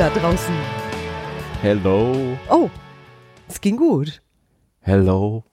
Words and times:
Da 0.00 0.08
draußen. 0.08 0.54
Hello, 1.60 2.16
Oh, 2.48 2.70
es 3.50 3.60
ging 3.60 3.76
gut. 3.76 4.22
hello, 4.80 5.44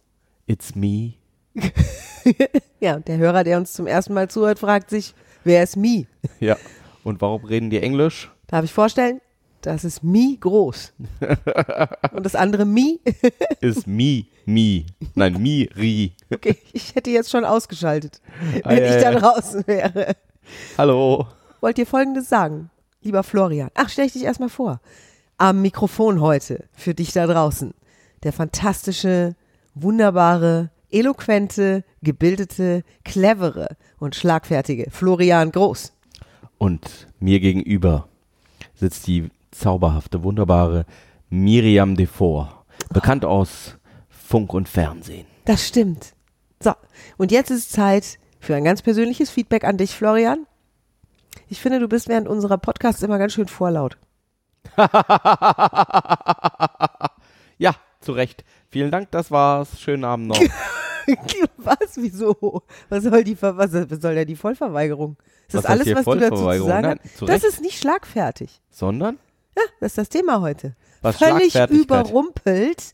it's 0.46 0.74
me. 0.74 1.16
Ja, 2.80 2.96
und 2.96 3.10
der 3.10 3.18
Hörer, 3.18 3.44
der 3.44 3.58
uns 3.58 3.74
zum 3.74 3.88
ersten 3.88 4.14
Mal 4.14 4.30
zuhört, 4.30 4.60
fragt 4.60 4.90
sich, 4.90 5.14
wer 5.44 5.64
ist 5.64 5.76
Me? 5.76 6.06
Ja. 6.40 6.56
Und 7.04 7.20
warum 7.20 7.44
reden 7.44 7.70
die 7.70 7.82
Englisch? 7.82 8.32
Darf 8.48 8.64
ich 8.64 8.72
vorstellen? 8.72 9.20
Das 9.60 9.84
ist 9.84 10.02
Me 10.02 10.38
groß. 10.40 10.94
Und 12.14 12.26
das 12.26 12.36
andere 12.36 12.64
Me? 12.66 13.00
Ist 13.60 13.86
me, 13.86 14.28
me. 14.46 14.86
Nein, 15.14 15.42
mi, 15.42 15.70
ri. 15.76 16.14
Okay, 16.34 16.56
ich 16.72 16.96
hätte 16.96 17.10
jetzt 17.10 17.32
schon 17.32 17.44
ausgeschaltet, 17.44 18.22
Ah, 18.64 18.70
wenn 18.70 18.78
ja, 18.84 18.96
ich 18.96 19.04
da 19.04 19.12
ja. 19.12 19.20
draußen 19.20 19.68
wäre. 19.68 20.16
Hallo. 20.78 21.28
Wollt 21.60 21.78
ihr 21.80 21.86
Folgendes 21.88 22.30
sagen, 22.30 22.70
lieber 23.08 23.24
Florian? 23.24 23.70
Ach, 23.74 23.90
stell 23.90 24.06
ich 24.06 24.14
dich 24.14 24.24
erstmal 24.24 24.50
vor. 24.50 24.80
Am 25.38 25.62
Mikrofon 25.62 26.22
heute 26.22 26.66
für 26.74 26.94
dich 26.94 27.14
da 27.14 27.26
draußen. 27.26 27.74
Der 28.24 28.34
fantastische, 28.34 29.36
wunderbare, 29.76 30.72
eloquente, 30.92 31.84
gebildete, 32.02 32.84
clevere 33.04 33.78
und 34.00 34.16
schlagfertige 34.16 34.90
Florian 34.92 35.52
Groß. 35.52 35.94
Und 36.58 37.08
mir 37.20 37.40
gegenüber 37.40 38.08
sitzt 38.74 39.08
die 39.08 39.30
zauberhafte, 39.52 40.24
wunderbare 40.24 40.86
Miriam 41.30 41.96
Devor. 41.96 42.66
Bekannt 42.90 43.26
aus 43.26 43.78
Funk 44.10 44.54
und 44.54 44.68
Fernsehen. 44.68 45.26
Das 45.46 45.68
stimmt. 45.68 46.14
So, 46.60 46.74
und 47.18 47.32
jetzt 47.32 47.52
ist 47.52 47.72
Zeit 47.72 48.18
für 48.40 48.56
ein 48.56 48.64
ganz 48.64 48.82
persönliches 48.82 49.30
Feedback 49.30 49.64
an 49.64 49.78
dich, 49.78 49.92
Florian. 49.92 50.47
Ich 51.50 51.62
finde, 51.62 51.80
du 51.80 51.88
bist 51.88 52.10
während 52.10 52.28
unserer 52.28 52.58
Podcasts 52.58 53.02
immer 53.02 53.18
ganz 53.18 53.34
schön 53.34 53.48
vorlaut. 53.48 53.98
Ja, 57.58 57.76
zu 58.02 58.12
Recht. 58.12 58.44
Vielen 58.70 58.92
Dank, 58.92 59.12
das 59.12 59.32
war's. 59.32 59.80
Schönen 59.80 60.04
Abend 60.04 60.28
noch. 60.28 60.40
was? 61.58 61.96
Wieso? 61.96 62.64
Was 62.90 63.04
soll 63.04 63.24
die 63.24 63.42
was 63.42 63.74
was 63.74 64.02
soll 64.02 64.16
denn 64.16 64.28
die 64.28 64.36
Vollverweigerung? 64.36 65.18
Ist 65.48 65.56
das 65.56 65.64
Was 65.64 65.72
alles, 65.72 65.96
was 65.96 66.06
du 66.06 66.16
dazu 66.16 66.36
zu 66.36 66.66
sagen 66.66 66.88
Nein, 66.88 67.00
hast? 67.04 67.22
Das 67.28 67.44
ist 67.44 67.62
nicht 67.62 67.80
schlagfertig. 67.80 68.62
Sondern? 68.70 69.18
Ja, 69.56 69.64
das 69.80 69.94
ist 69.94 69.98
das 69.98 70.10
Thema 70.10 70.42
heute. 70.42 70.76
Was 71.02 71.18
Völlig 71.18 71.56
überrumpelt 71.56 72.94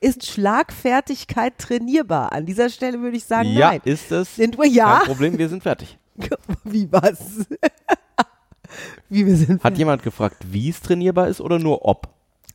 ist 0.00 0.26
Schlagfertigkeit 0.26 1.56
trainierbar. 1.58 2.32
An 2.32 2.46
dieser 2.46 2.68
Stelle 2.68 3.00
würde 3.00 3.16
ich 3.16 3.24
sagen, 3.24 3.50
ja, 3.50 3.70
nein. 3.70 3.80
ist 3.84 4.10
es. 4.10 4.36
Sind 4.36 4.58
wir 4.58 4.66
ja? 4.66 4.98
Kein 4.98 5.06
Problem, 5.06 5.38
wir 5.38 5.48
sind 5.48 5.62
fertig. 5.62 5.98
Wie 6.64 6.90
was? 6.90 7.46
Wie 9.08 9.24
wir 9.26 9.36
sind. 9.36 9.62
Hat 9.62 9.78
jemand 9.78 10.02
gefragt, 10.02 10.38
wie 10.50 10.68
es 10.70 10.80
trainierbar 10.80 11.28
ist 11.28 11.40
oder 11.40 11.58
nur 11.58 11.84
ob? 11.84 12.08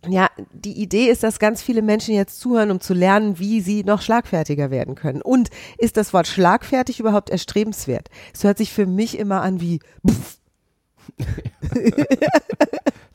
Ja, 0.08 0.30
die 0.54 0.82
Idee 0.82 1.06
ist, 1.10 1.24
dass 1.24 1.40
ganz 1.40 1.62
viele 1.62 1.82
Menschen 1.82 2.14
jetzt 2.16 2.40
zuhören, 2.40 2.72
um 2.72 2.80
zu 2.82 2.94
lernen, 2.94 3.38
wie 3.40 3.62
sie 3.62 3.84
noch 3.84 4.02
schlagfertiger 4.02 4.72
werden 4.72 4.96
können. 4.96 5.22
Und 5.22 5.50
ist 5.78 5.98
das 5.98 6.14
Wort 6.14 6.28
schlagfertig 6.28 7.00
überhaupt 7.00 7.30
erstrebenswert? 7.30 8.10
Es 8.34 8.44
hört 8.44 8.58
sich 8.58 8.72
für 8.74 8.86
mich 8.86 9.18
immer 9.18 9.42
an 9.42 9.60
wie, 9.62 9.80
pff. 10.08 10.38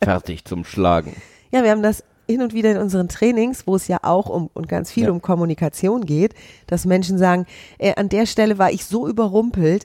Fertig 0.03 0.45
zum 0.45 0.65
Schlagen. 0.65 1.15
ja, 1.53 1.63
wir 1.63 1.71
haben 1.71 1.83
das 1.83 2.05
hin 2.27 2.41
und 2.41 2.55
wieder 2.55 2.71
in 2.73 2.79
unseren 2.79 3.09
Trainings, 3.09 3.67
wo 3.67 3.77
es 3.77 3.87
ja 3.87 3.99
auch 4.03 4.31
um 4.31 4.49
und 4.55 4.67
ganz 4.67 4.91
viel 4.91 5.05
Ja. 5.05 5.11
um 5.11 5.21
Kommunikation 5.21 6.07
geht, 6.07 6.35
dass 6.67 6.87
Menschen 6.87 7.19
sagen, 7.19 7.45
äh, 7.79 7.95
an 7.97 8.09
der 8.09 8.25
Stelle 8.25 8.57
war 8.59 8.71
ich 8.73 8.87
so 8.87 9.07
überrumpelt, 9.07 9.85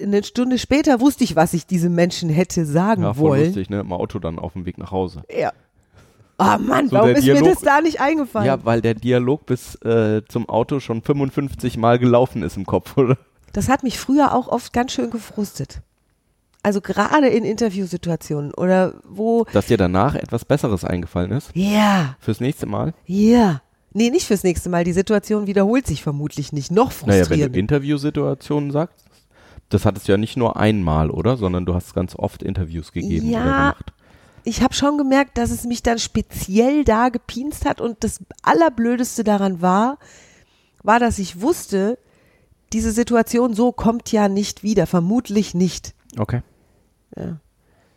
eine 0.00 0.22
Stunde 0.24 0.58
später 0.58 1.00
wusste 1.00 1.24
ich, 1.24 1.36
was 1.36 1.52
ich 1.54 1.66
diesem 1.66 1.94
Menschen 1.94 2.28
hätte 2.30 2.64
sagen 2.66 3.02
Ja, 3.02 3.14
voll 3.14 3.30
wollen. 3.30 3.44
lustig, 3.46 3.70
ne? 3.70 3.80
Im 3.80 3.92
Auto 3.92 4.18
dann 4.18 4.38
auf 4.38 4.52
dem 4.54 4.66
Weg 4.66 4.78
nach 4.78 4.90
Hause. 4.90 5.22
Ja. 5.34 5.52
Oh 6.38 6.58
Mann, 6.58 6.88
So 6.88 6.96
warum 6.96 7.10
ist 7.10 7.24
mir 7.24 7.34
Dialog- 7.34 7.54
das 7.54 7.62
da 7.62 7.80
nicht 7.80 8.00
eingefallen? 8.00 8.46
Ja, 8.46 8.64
weil 8.64 8.80
der 8.80 8.94
Dialog 8.94 9.46
bis 9.46 9.76
äh, 9.82 10.22
zum 10.28 10.48
Auto 10.48 10.80
schon 10.80 11.00
55 11.02 11.76
Mal 11.76 11.98
gelaufen 12.00 12.42
ist 12.42 12.56
im 12.56 12.66
Kopf, 12.66 12.96
oder? 12.98 13.16
Das 13.52 13.68
hat 13.68 13.84
mich 13.84 13.98
früher 13.98 14.34
auch 14.34 14.48
oft 14.48 14.72
ganz 14.72 14.92
schön 14.92 15.10
gefrustet. 15.10 15.80
Also 16.64 16.80
gerade 16.80 17.28
in 17.28 17.44
Interviewsituationen 17.44 18.52
oder 18.54 18.94
wo, 19.04 19.44
Dass 19.52 19.66
dir 19.66 19.76
danach 19.76 20.14
etwas 20.14 20.44
Besseres 20.44 20.82
eingefallen 20.84 21.30
ist. 21.30 21.50
ja, 21.54 22.16
Fürs 22.18 22.40
nächste 22.40 22.66
Mal. 22.66 22.94
ja. 23.06 23.60
Nee, 23.96 24.10
nicht 24.10 24.26
fürs 24.26 24.42
nächste 24.42 24.70
Mal. 24.70 24.82
Die 24.82 24.92
Situation 24.92 25.46
wiederholt 25.46 25.86
sich 25.86 26.02
vermutlich 26.02 26.52
nicht. 26.52 26.72
Noch 26.72 26.90
Naja, 27.06 27.30
wenn 27.30 27.52
du. 27.52 27.56
Interviewsituationen 27.56 28.72
sagst, 28.72 29.04
das 29.68 29.84
hattest 29.86 30.06
du 30.08 30.12
ja 30.12 30.18
nicht 30.18 30.36
nur 30.36 30.56
einmal, 30.56 31.10
oder? 31.10 31.36
Sondern 31.36 31.66
du 31.66 31.74
hast 31.74 31.94
ganz 31.94 32.14
oft 32.16 32.42
Interviews 32.42 32.92
gegeben 32.92 33.28
Ja. 33.30 33.40
oder 33.42 33.50
gemacht. 33.52 33.92
ich 34.44 34.62
habe 34.62 34.74
schon 34.74 34.98
gemerkt, 34.98 35.38
dass 35.38 35.50
es 35.50 35.64
mich 35.64 35.82
dann 35.82 35.98
speziell 35.98 36.84
da 36.84 37.08
gepinst 37.08 37.64
hat 37.64 37.80
und 37.80 38.04
das 38.04 38.20
Allerblödeste 38.42 39.24
daran 39.24 39.60
war, 39.62 39.98
war, 40.82 40.98
dass 41.00 41.18
ich 41.18 41.40
wusste, 41.40 41.98
diese 42.72 42.92
Situation 42.92 43.54
so 43.54 43.72
kommt 43.72 44.12
ja 44.12 44.28
nicht 44.28 44.62
wieder, 44.62 44.86
vermutlich 44.86 45.54
nicht. 45.54 45.94
Okay. 46.18 46.42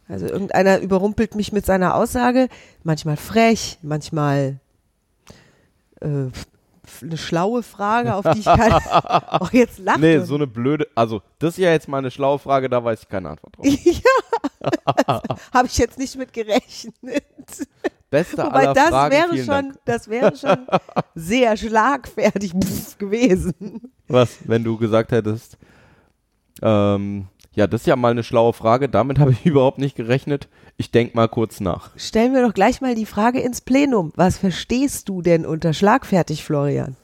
Also 0.08 0.26
irgendeiner 0.28 0.80
überrumpelt 0.80 1.36
mich 1.36 1.52
mit 1.52 1.66
seiner 1.66 1.96
Aussage, 1.96 2.48
manchmal 2.84 3.18
frech, 3.18 3.78
manchmal 3.82 4.60
äh, 6.00 6.28
eine 7.02 7.18
schlaue 7.18 7.64
Frage, 7.64 8.16
auf 8.16 8.26
die 8.34 8.40
ich 8.40 8.46
keine. 8.46 8.80
oh, 9.40 9.48
jetzt 9.52 9.80
lacht 9.80 10.00
Nee, 10.00 10.20
so 10.20 10.36
eine 10.36 10.48
blöde, 10.48 10.88
also 10.96 11.22
das 11.40 11.52
ist 11.52 11.58
ja 11.58 11.72
jetzt 11.72 11.88
mal 11.88 12.00
eine 12.00 12.12
schlaue 12.12 12.40
Frage, 12.40 12.70
da 12.70 12.84
weiß 12.84 13.04
ich 13.04 13.10
keine 13.10 13.30
Antwort 13.30 13.58
drauf. 13.58 13.66
ja, 13.84 15.22
habe 15.54 15.68
ich 15.68 15.78
jetzt 15.78 15.98
nicht 15.98 16.16
mit 16.16 16.34
gerechnet. 16.34 17.24
Beste 18.10 18.38
Wobei 18.38 18.68
aller 18.68 18.74
das 18.74 18.90
Fragen, 18.90 19.14
wäre 19.14 19.38
schon, 19.38 19.48
Dank. 19.48 19.80
das 19.86 20.08
wäre 20.08 20.36
schon 20.36 20.66
sehr 21.16 21.58
schlagfertig 21.58 22.54
gewesen. 22.98 23.92
Was, 24.08 24.38
wenn 24.46 24.64
du 24.64 24.78
gesagt 24.78 25.12
hättest, 25.12 25.58
ähm, 26.62 27.28
ja, 27.58 27.66
das 27.66 27.82
ist 27.82 27.88
ja 27.88 27.96
mal 27.96 28.12
eine 28.12 28.24
schlaue 28.24 28.54
Frage, 28.54 28.88
damit 28.88 29.18
habe 29.18 29.32
ich 29.32 29.44
überhaupt 29.46 29.80
nicht 29.80 29.96
gerechnet. 29.96 30.48
Ich 30.78 30.92
denk 30.92 31.16
mal 31.16 31.28
kurz 31.28 31.60
nach. 31.60 31.90
Stellen 31.98 32.36
wir 32.36 32.46
doch 32.46 32.54
gleich 32.54 32.82
mal 32.82 32.94
die 32.94 33.08
Frage 33.08 33.40
ins 33.40 33.62
Plenum. 33.62 34.14
Was 34.16 34.38
verstehst 34.38 35.10
du 35.10 35.24
denn 35.24 35.44
unter 35.44 35.74
schlagfertig, 35.74 36.44
Florian? 36.44 36.96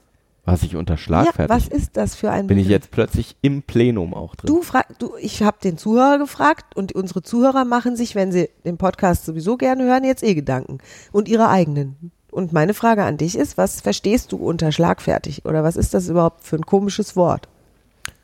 Was 0.46 0.62
ich 0.62 0.76
unter 0.76 0.94
Ja, 0.94 0.98
schlagfertig 1.00 1.50
was 1.50 1.68
ist 1.68 1.98
das 1.98 2.14
für 2.14 2.30
ein 2.30 2.46
bin 2.46 2.60
ich 2.60 2.66
Begriff? 2.66 2.84
jetzt 2.84 2.92
plötzlich 2.92 3.36
im 3.42 3.64
Plenum 3.64 4.14
auch 4.14 4.36
drin. 4.36 4.46
Du 4.48 4.62
frag, 4.62 5.00
du, 5.00 5.16
ich 5.20 5.42
habe 5.42 5.58
den 5.64 5.80
Zuhörer 5.80 6.20
gefragt 6.20 6.76
und 6.76 6.92
unsere 6.92 7.24
Zuhörer 7.24 7.66
machen 7.66 7.96
sich, 7.96 8.14
wenn 8.14 8.32
sie 8.32 8.50
den 8.64 8.78
Podcast 8.78 9.26
sowieso 9.26 9.58
gerne 9.58 9.86
hören, 9.86 10.04
jetzt 10.04 10.22
eh 10.22 10.36
Gedanken 10.36 10.78
und 11.12 11.28
ihre 11.30 11.50
eigenen. 11.50 12.12
Und 12.30 12.54
meine 12.54 12.76
Frage 12.76 13.04
an 13.06 13.18
dich 13.18 13.36
ist, 13.36 13.58
was 13.58 13.82
verstehst 13.82 14.32
du 14.32 14.38
unter 14.38 14.72
schlagfertig 14.72 15.46
oder 15.46 15.64
was 15.64 15.78
ist 15.78 15.96
das 15.96 16.10
überhaupt 16.10 16.44
für 16.44 16.58
ein 16.58 16.66
komisches 16.66 17.16
Wort? 17.16 17.48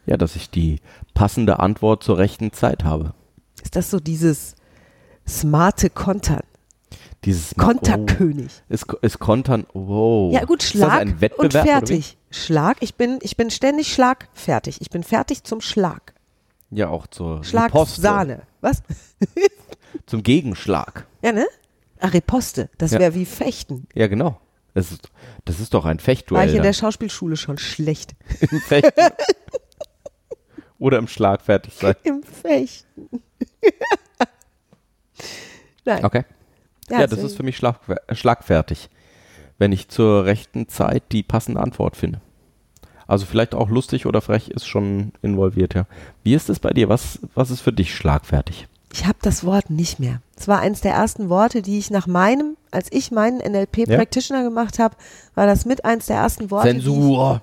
Ja, 0.05 0.17
dass 0.17 0.35
ich 0.35 0.49
die 0.49 0.79
passende 1.13 1.59
Antwort 1.59 2.03
zur 2.03 2.17
rechten 2.17 2.51
Zeit 2.53 2.83
habe. 2.83 3.13
Ist 3.63 3.75
das 3.75 3.89
so 3.91 3.99
dieses 3.99 4.55
smarte 5.27 5.89
Kontern, 5.89 6.41
Dieses 7.25 7.53
Konterkönig? 7.55 8.51
Oh, 8.69 8.73
ist, 8.73 8.85
ist 9.01 9.19
Kontern, 9.19 9.67
wow. 9.73 10.33
Ja 10.33 10.45
gut, 10.45 10.63
Schlag 10.63 11.05
und 11.37 11.51
fertig. 11.53 12.17
Schlag, 12.31 12.77
ich 12.79 12.95
bin, 12.95 13.19
ich 13.21 13.35
bin 13.37 13.49
ständig 13.51 13.93
schlagfertig. 13.93 14.81
Ich 14.81 14.89
bin 14.89 15.03
fertig 15.03 15.43
zum 15.43 15.61
Schlag. 15.61 16.13
Ja, 16.71 16.89
auch 16.89 17.07
zur 17.07 17.43
Schlag, 17.43 17.67
Riposte, 17.73 18.01
Sahne. 18.01 18.41
Was? 18.61 18.83
Zum 20.05 20.21
Gegenschlag. 20.21 21.05
Ja, 21.23 21.31
ne? 21.31 21.47
Ach, 21.99 22.13
Riposte. 22.13 22.69
Das 22.77 22.91
Ja. 22.91 22.99
wäre 22.99 23.15
wie 23.15 23.25
Fechten. 23.25 23.87
Ja, 23.95 24.07
genau. 24.07 24.39
Das 24.75 24.91
ist, 24.91 25.09
das 25.45 25.59
ist 25.59 25.73
doch 25.73 25.85
ein 25.85 25.97
War 25.97 26.03
Fechtduell. 26.03 26.47
ich 26.49 26.55
in 26.55 26.61
der 26.61 26.73
Schauspielschule 26.73 27.37
schon 27.37 27.57
schlecht. 27.57 28.15
Fechten. 28.67 28.91
Oder 30.79 30.97
im 30.97 31.07
Schlag 31.07 31.41
fertig 31.41 31.73
sein. 31.75 31.95
Im 32.03 32.23
Fechten. 32.23 33.09
Nein. 35.85 36.05
Okay. 36.05 36.23
Ja, 36.89 36.99
das 37.01 37.09
deswegen- 37.11 37.27
ist 37.27 37.37
für 37.37 37.43
mich 37.43 37.57
schlag, 37.57 37.79
äh, 37.87 38.15
schlagfertig, 38.15 38.89
wenn 39.57 39.71
ich 39.71 39.89
zur 39.89 40.25
rechten 40.25 40.67
Zeit 40.67 41.03
die 41.11 41.23
passende 41.23 41.61
Antwort 41.61 41.95
finde. 41.95 42.21
Also 43.07 43.25
vielleicht 43.25 43.55
auch 43.55 43.69
lustig 43.69 44.05
oder 44.05 44.21
frech 44.21 44.49
ist 44.49 44.67
schon 44.67 45.13
involviert, 45.21 45.73
ja. 45.73 45.85
Wie 46.23 46.35
ist 46.35 46.49
es 46.49 46.59
bei 46.59 46.69
dir? 46.69 46.89
Was, 46.89 47.19
was 47.33 47.49
ist 47.49 47.61
für 47.61 47.73
dich 47.73 47.93
schlagfertig? 47.95 48.67
Ich 48.93 49.05
habe 49.05 49.17
das 49.21 49.43
Wort 49.43 49.69
nicht 49.69 49.99
mehr. 49.99 50.21
Es 50.37 50.47
war 50.47 50.59
eines 50.59 50.81
der 50.81 50.93
ersten 50.93 51.29
Worte, 51.29 51.61
die 51.61 51.77
ich 51.77 51.91
nach 51.91 52.07
meinem, 52.07 52.55
als 52.71 52.91
ich 52.91 53.11
meinen 53.11 53.37
NLP 53.39 53.85
Practitioner 53.85 54.43
gemacht 54.43 54.79
habe, 54.79 54.95
war 55.35 55.45
das 55.45 55.65
mit 55.65 55.85
eins 55.85 56.07
der 56.07 56.17
ersten 56.17 56.49
Worte, 56.51 56.69
Zensur. 56.69 57.41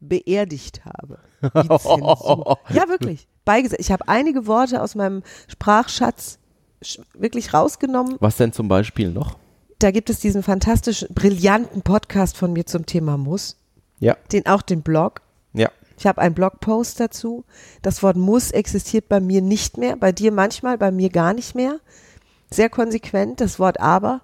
Beerdigt 0.00 0.82
habe. 0.84 1.18
Ja, 2.70 2.88
wirklich. 2.88 3.28
Beigesetzt. 3.44 3.80
Ich 3.80 3.92
habe 3.92 4.08
einige 4.08 4.46
Worte 4.46 4.82
aus 4.82 4.94
meinem 4.94 5.22
Sprachschatz 5.48 6.38
sch- 6.82 7.00
wirklich 7.14 7.54
rausgenommen. 7.54 8.16
Was 8.20 8.36
denn 8.36 8.52
zum 8.52 8.68
Beispiel 8.68 9.10
noch? 9.10 9.36
Da 9.78 9.90
gibt 9.90 10.10
es 10.10 10.18
diesen 10.20 10.42
fantastischen, 10.42 11.08
brillanten 11.14 11.82
Podcast 11.82 12.36
von 12.36 12.52
mir 12.52 12.66
zum 12.66 12.86
Thema 12.86 13.16
Muss. 13.16 13.56
Ja. 14.00 14.16
Den 14.32 14.46
auch 14.46 14.62
den 14.62 14.82
Blog. 14.82 15.20
Ja. 15.52 15.70
Ich 15.98 16.06
habe 16.06 16.20
einen 16.20 16.34
Blogpost 16.34 16.98
dazu. 16.98 17.44
Das 17.82 18.02
Wort 18.02 18.16
muss 18.16 18.50
existiert 18.50 19.08
bei 19.08 19.20
mir 19.20 19.42
nicht 19.42 19.76
mehr, 19.78 19.96
bei 19.96 20.12
dir 20.12 20.32
manchmal, 20.32 20.76
bei 20.78 20.90
mir 20.90 21.10
gar 21.10 21.32
nicht 21.32 21.54
mehr. 21.54 21.78
Sehr 22.50 22.68
konsequent, 22.70 23.40
das 23.40 23.58
Wort 23.58 23.80
aber. 23.80 24.20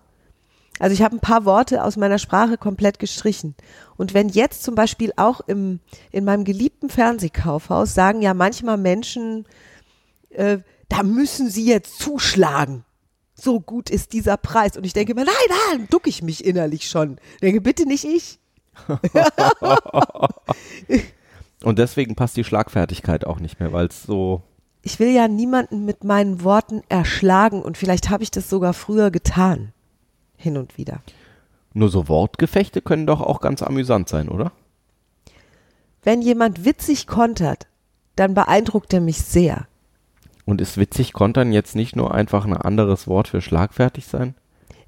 Also 0.83 0.95
ich 0.95 1.03
habe 1.03 1.15
ein 1.15 1.21
paar 1.21 1.45
Worte 1.45 1.85
aus 1.85 1.97
meiner 1.97 2.19
Sprache 2.19 2.59
komplett 2.59 2.99
gestrichen. 2.99 3.55
Und 3.97 4.15
wenn 4.15 4.29
jetzt 4.29 4.65
zum 4.65 4.75
Beispiel 4.75 5.13
auch 5.15 5.41
im, 5.47 5.79
in 6.11 6.25
meinem 6.25 6.43
geliebten 6.43 6.89
Fernsehkaufhaus 6.89 7.95
sagen 7.95 8.21
ja 8.21 8.35
manchmal 8.35 8.79
Menschen, 8.79 9.47
äh, 10.31 10.59
da 10.89 11.05
müssen 11.05 11.49
sie 11.49 11.67
jetzt 11.67 12.01
zuschlagen. 12.01 12.85
So 13.37 13.61
gut 13.61 13.91
ist 13.91 14.13
dieser 14.13 14.37
Preis. 14.37 14.77
Und 14.77 14.85
ich 14.85 14.93
denke 14.93 15.15
mir, 15.15 15.25
nein, 15.25 15.35
nein, 15.71 15.87
ducke 15.89 16.11
ich 16.11 16.21
mich 16.21 16.45
innerlich 16.45 16.91
schon. 16.91 17.19
Ich 17.35 17.43
denke, 17.43 17.61
bitte 17.61 17.87
nicht 17.87 18.05
ich. 18.05 18.41
Und 21.63 21.79
deswegen 21.79 22.17
passt 22.17 22.37
die 22.37 22.43
Schlagfertigkeit 22.43 23.25
auch 23.25 23.39
nicht 23.39 23.61
mehr, 23.61 23.73
weil 23.73 23.87
es 23.87 24.03
so. 24.03 24.43
Ich 24.83 24.99
will 24.99 25.11
ja 25.11 25.29
niemanden 25.29 25.85
mit 25.85 26.03
meinen 26.03 26.43
Worten 26.43 26.83
erschlagen 26.89 27.63
und 27.63 27.79
vielleicht 27.79 28.11
habe 28.11 28.25
ich 28.25 28.33
das 28.33 28.51
sogar 28.51 28.75
früher 28.75 29.13
getan. 29.13 29.73
Hin 30.43 30.57
und 30.57 30.77
wieder. 30.77 31.01
Nur 31.73 31.89
so 31.89 32.09
Wortgefechte 32.09 32.83
können 32.83 33.07
doch 33.07 33.21
auch 33.21 33.41
ganz 33.41 33.63
amüsant 33.63 34.09
sein, 34.09 34.29
oder? 34.29 34.51
Wenn 36.03 36.21
jemand 36.21 36.65
witzig 36.65 37.07
kontert, 37.07 37.69
dann 38.17 38.35
beeindruckt 38.35 38.93
er 38.93 39.01
mich 39.01 39.19
sehr. 39.19 39.69
Und 40.45 40.61
ist 40.61 40.79
witzig 40.79 41.13
kontern 41.13 41.53
jetzt 41.53 41.77
nicht 41.77 41.95
nur 41.95 42.13
einfach 42.13 42.45
ein 42.45 42.57
anderes 42.57 43.07
Wort 43.07 43.29
für 43.29 43.41
schlagfertig 43.41 44.07
sein? 44.07 44.35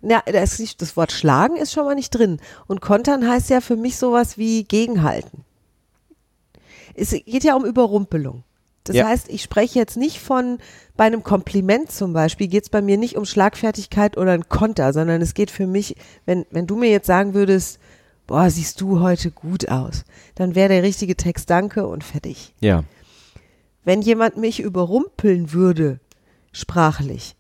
Ja, 0.03 0.23
da 0.27 0.43
ist 0.43 0.59
nicht, 0.59 0.83
das 0.83 0.97
Wort 0.97 1.13
schlagen 1.13 1.57
ist 1.57 1.73
schon 1.73 1.85
mal 1.85 1.95
nicht 1.95 2.11
drin. 2.11 2.41
Und 2.67 2.81
kontern 2.81 3.29
heißt 3.29 3.49
ja 3.51 3.61
für 3.61 3.77
mich 3.77 3.97
sowas 3.97 4.37
wie 4.37 4.65
gegenhalten. 4.65 5.45
Es 6.95 7.11
geht 7.11 7.45
ja 7.45 7.55
um 7.55 7.65
Überrumpelung. 7.65 8.43
Das 8.85 8.97
Ja. 8.97 9.09
heißt, 9.09 9.31
ich 9.31 9.43
spreche 9.43 9.79
jetzt 9.79 9.97
nicht 9.97 10.21
von, 10.21 10.59
bei 10.97 11.05
einem 11.05 11.23
Kompliment 11.23 11.91
zum 11.91 12.13
Beispiel, 12.13 12.49
geht 12.49 12.65
es 12.65 12.71
bei 12.71 12.83
mir 12.83 12.99
nicht 12.99 13.17
um 13.17 13.25
Schlagfertigkeit 13.25 14.17
oder 14.19 14.33
ein 14.33 14.49
Konter, 14.49 14.93
sondern 14.93 15.23
es 15.23 15.33
geht 15.35 15.51
für 15.51 15.67
mich, 15.67 15.97
wenn, 16.27 16.45
wenn 16.51 16.67
du 16.67 16.77
mir 16.77 16.91
jetzt 16.91 17.07
sagen 17.07 17.33
würdest, 17.35 17.79
boah, 18.27 18.49
siehst 18.51 18.81
du 18.81 19.01
heute 19.01 19.31
gut 19.31 19.69
aus, 19.71 20.05
dann 20.35 20.55
wäre 20.55 20.69
der 20.69 20.83
richtige 20.83 21.17
Text 21.17 21.49
Danke 21.51 21.87
und 21.87 22.05
fertig. 22.05 22.55
Ja. 22.61 22.85
Wenn 23.85 24.03
jemand 24.03 24.37
mich 24.37 24.61
überrumpeln 24.61 25.53
würde, 25.53 25.99
sprachlich, 26.53 27.37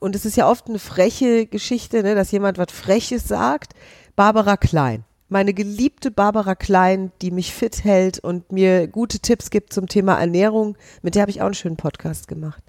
und 0.00 0.16
es 0.16 0.24
ist 0.24 0.36
ja 0.36 0.50
oft 0.50 0.68
eine 0.68 0.80
freche 0.80 1.46
Geschichte, 1.46 2.02
ne, 2.02 2.14
dass 2.14 2.32
jemand 2.32 2.58
was 2.58 2.72
Freches 2.72 3.28
sagt, 3.28 3.74
Barbara 4.16 4.56
Klein. 4.56 5.04
Meine 5.32 5.54
geliebte 5.54 6.10
Barbara 6.10 6.54
Klein, 6.54 7.10
die 7.22 7.30
mich 7.30 7.54
fit 7.54 7.84
hält 7.84 8.18
und 8.18 8.52
mir 8.52 8.86
gute 8.86 9.18
Tipps 9.18 9.48
gibt 9.48 9.72
zum 9.72 9.88
Thema 9.88 10.20
Ernährung, 10.20 10.76
mit 11.00 11.14
der 11.14 11.22
habe 11.22 11.30
ich 11.30 11.40
auch 11.40 11.46
einen 11.46 11.54
schönen 11.54 11.78
Podcast 11.78 12.28
gemacht. 12.28 12.62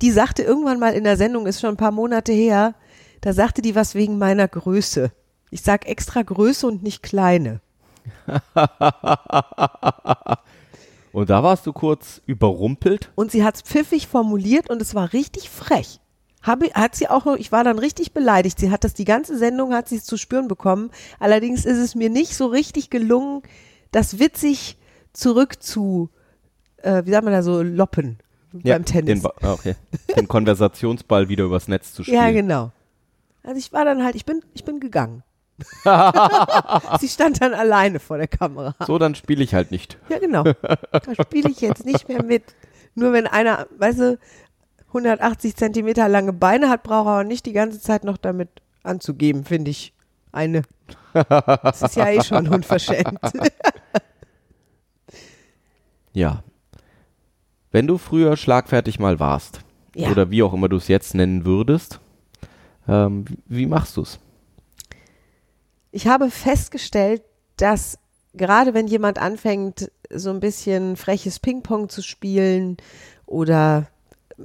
Die 0.00 0.10
sagte 0.10 0.42
irgendwann 0.42 0.78
mal 0.78 0.94
in 0.94 1.04
der 1.04 1.18
Sendung, 1.18 1.46
ist 1.46 1.60
schon 1.60 1.74
ein 1.74 1.76
paar 1.76 1.92
Monate 1.92 2.32
her, 2.32 2.74
da 3.20 3.34
sagte 3.34 3.60
die 3.60 3.74
was 3.74 3.94
wegen 3.94 4.16
meiner 4.16 4.48
Größe. 4.48 5.12
Ich 5.50 5.60
sag 5.60 5.86
extra 5.86 6.22
Größe 6.22 6.66
und 6.66 6.82
nicht 6.82 7.02
kleine. 7.02 7.60
Und 11.12 11.28
da 11.28 11.42
warst 11.42 11.66
du 11.66 11.74
kurz 11.74 12.22
überrumpelt. 12.24 13.10
Und 13.14 13.30
sie 13.30 13.44
hat 13.44 13.56
es 13.56 13.62
pfiffig 13.62 14.06
formuliert 14.06 14.70
und 14.70 14.80
es 14.80 14.94
war 14.94 15.12
richtig 15.12 15.50
frech. 15.50 16.00
Habe, 16.48 16.66
hat 16.74 16.96
sie 16.96 17.08
auch 17.08 17.24
noch, 17.24 17.36
ich 17.36 17.52
war 17.52 17.62
dann 17.62 17.78
richtig 17.78 18.12
beleidigt. 18.12 18.58
Sie 18.58 18.70
hat 18.70 18.82
das 18.82 18.94
die 18.94 19.04
ganze 19.04 19.38
Sendung, 19.38 19.72
hat 19.72 19.88
sie 19.88 19.96
es 19.96 20.04
zu 20.04 20.16
spüren 20.16 20.48
bekommen. 20.48 20.90
Allerdings 21.20 21.64
ist 21.64 21.78
es 21.78 21.94
mir 21.94 22.10
nicht 22.10 22.34
so 22.34 22.46
richtig 22.46 22.90
gelungen, 22.90 23.42
das 23.92 24.18
witzig 24.18 24.76
zurück 25.12 25.62
zu, 25.62 26.10
äh, 26.78 27.04
wie 27.04 27.10
sagt 27.10 27.24
man 27.24 27.32
da 27.32 27.42
so, 27.42 27.62
loppen 27.62 28.18
beim 28.52 28.84
Tennis. 28.84 29.22
Den, 29.22 29.30
ah, 29.42 29.52
okay. 29.52 29.76
den 30.16 30.28
Konversationsball 30.28 31.28
wieder 31.28 31.44
übers 31.44 31.68
Netz 31.68 31.92
zu 31.92 32.02
spielen. 32.02 32.16
Ja, 32.16 32.30
genau. 32.30 32.72
Also 33.42 33.58
ich 33.58 33.72
war 33.72 33.84
dann 33.84 34.02
halt, 34.02 34.14
ich 34.14 34.24
bin, 34.24 34.42
ich 34.54 34.64
bin 34.64 34.80
gegangen. 34.80 35.22
sie 37.00 37.08
stand 37.08 37.42
dann 37.42 37.52
alleine 37.52 37.98
vor 37.98 38.16
der 38.16 38.28
Kamera. 38.28 38.74
So, 38.86 38.98
dann 38.98 39.14
spiele 39.14 39.42
ich 39.42 39.54
halt 39.54 39.70
nicht. 39.70 39.98
Ja, 40.08 40.18
genau. 40.18 40.44
Da 40.44 41.24
spiele 41.24 41.50
ich 41.50 41.60
jetzt 41.60 41.84
nicht 41.84 42.08
mehr 42.08 42.22
mit. 42.22 42.44
Nur 42.94 43.12
wenn 43.12 43.26
einer, 43.26 43.66
weißt 43.76 43.98
du, 43.98 44.18
180 44.88 45.56
Zentimeter 45.56 46.08
lange 46.08 46.32
Beine 46.32 46.68
hat, 46.68 46.82
braucht 46.82 47.06
er 47.06 47.20
auch 47.20 47.24
nicht 47.24 47.46
die 47.46 47.52
ganze 47.52 47.80
Zeit 47.80 48.04
noch 48.04 48.16
damit 48.16 48.48
anzugeben, 48.82 49.44
finde 49.44 49.70
ich. 49.70 49.92
Eine. 50.32 50.62
Das 51.14 51.82
ist 51.82 51.96
ja 51.96 52.08
eh 52.08 52.22
schon 52.22 52.48
unverschämt. 52.48 53.18
Ja. 56.12 56.42
Wenn 57.70 57.86
du 57.86 57.98
früher 57.98 58.36
schlagfertig 58.36 58.98
mal 58.98 59.20
warst, 59.20 59.60
Ja. 59.94 60.10
oder 60.10 60.30
wie 60.30 60.42
auch 60.42 60.52
immer 60.52 60.68
du 60.68 60.76
es 60.76 60.88
jetzt 60.88 61.14
nennen 61.14 61.44
würdest, 61.44 62.00
ähm, 62.88 63.24
wie, 63.26 63.58
wie 63.58 63.66
machst 63.66 63.96
du 63.96 64.02
es? 64.02 64.18
Ich 65.90 66.06
habe 66.06 66.30
festgestellt, 66.30 67.22
dass 67.56 67.98
gerade 68.34 68.74
wenn 68.74 68.86
jemand 68.86 69.18
anfängt, 69.18 69.90
so 70.10 70.30
ein 70.30 70.40
bisschen 70.40 70.96
freches 70.96 71.38
Ping-Pong 71.38 71.88
zu 71.88 72.02
spielen 72.02 72.78
oder 73.26 73.86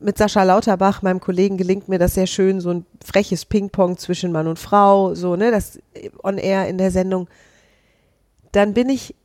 mit 0.02 0.18
Sascha 0.18 0.44
Lauterbach, 0.44 1.02
meinem 1.02 1.20
Kollegen, 1.20 1.58
gelingt 1.58 1.88
mir 1.88 2.00
das 2.00 2.16
sehr 2.16 2.28
schön, 2.28 2.60
so 2.60 2.72
ein 2.72 2.86
freches 3.04 3.46
Ping-Pong 3.46 3.98
zwischen 3.98 4.32
Mann 4.32 4.48
und 4.48 4.60
Frau, 4.60 5.14
so, 5.16 5.36
ne, 5.36 5.52
das 5.52 5.80
on 6.24 6.38
air 6.38 6.68
in 6.68 6.78
der 6.78 6.92
Sendung, 6.92 7.30
dann 8.52 8.74
bin 8.74 8.90
ich 8.90 9.16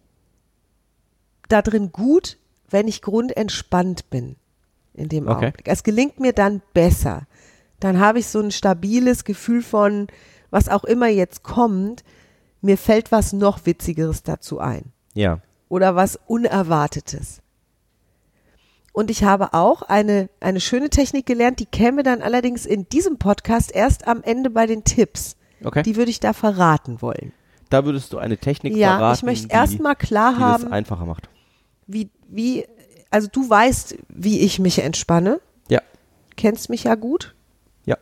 da 1.49 1.62
drin 1.62 1.91
gut, 1.93 2.37
wenn 2.70 2.87
ich 2.87 3.00
grundentspannt 3.00 4.11
bin 4.11 4.37
in 4.93 5.09
dem 5.09 5.26
Okay. 5.26 5.37
Augenblick. 5.47 5.69
Es 5.69 5.82
gelingt 5.82 6.20
mir 6.20 6.32
dann 6.32 6.61
besser. 6.75 7.23
Dann 7.81 7.99
habe 7.99 8.19
ich 8.19 8.26
so 8.26 8.41
ein 8.41 8.50
stabiles 8.50 9.25
Gefühl 9.25 9.62
von, 9.62 10.09
was 10.50 10.69
auch 10.69 10.85
immer 10.85 11.09
jetzt 11.09 11.43
kommt, 11.43 12.05
mir 12.61 12.76
fällt 12.76 13.12
was 13.12 13.32
noch 13.32 13.64
Witzigeres 13.64 14.23
dazu 14.23 14.59
ein 14.59 14.93
Ja. 15.14 15.41
oder 15.69 15.94
was 15.94 16.19
Unerwartetes. 16.26 17.41
Und 18.99 19.12
ich 19.12 19.23
habe 19.23 19.55
auch 19.55 19.83
eine, 19.83 20.29
eine 20.41 20.59
schöne 20.59 20.91
Technik 20.91 21.25
gelernt, 21.25 21.61
die 21.61 21.67
käme 21.67 22.03
dann 22.03 22.21
allerdings 22.21 22.67
in 22.67 22.89
diesem 22.89 23.17
Podcast 23.17 23.73
erst 23.73 24.09
am 24.09 24.25
Ende 24.25 24.50
bei 24.50 24.67
den 24.67 24.83
Tipps. 24.83 25.37
Okay. 25.62 25.85
Die 25.85 25.95
würde 25.95 26.11
ich 26.11 26.19
da 26.19 26.33
verraten 26.33 27.00
wollen. 27.00 27.31
da 27.71 27.85
würdest 27.85 28.12
du 28.12 28.19
eine 28.19 28.38
Technik 28.38 28.75
ja, 28.76 28.97
verraten, 28.97 29.19
ich 29.19 29.23
möchte 29.23 29.55
erstmal 29.55 29.95
klar 29.95 30.33
die 30.33 30.40
das 30.40 30.47
haben, 30.64 30.73
einfacher 30.73 31.07
macht. 31.07 31.28
wie, 31.87 32.11
wie, 32.26 32.67
also 33.09 33.28
du 33.31 33.49
weißt, 33.49 33.99
wie 34.09 34.40
ich 34.40 34.59
mich 34.59 34.81
entspanne, 34.81 35.40
Ja. 35.69 35.81
kennst 36.37 36.69
mich 36.69 36.83
ja 36.83 36.97
gut. 36.97 37.37
Ja. 37.87 37.99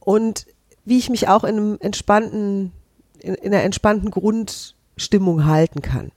und 0.00 0.46
wie 0.84 0.98
ich 0.98 1.08
mich 1.08 1.28
auch 1.28 1.44
in 1.44 1.56
einem 1.56 1.78
entspannten, 1.78 2.72
in, 3.20 3.34
in 3.36 3.54
einer 3.54 3.62
entspannten 3.62 4.10
Grundstimmung 4.10 5.44
halten 5.44 5.82
kann. 5.82 6.10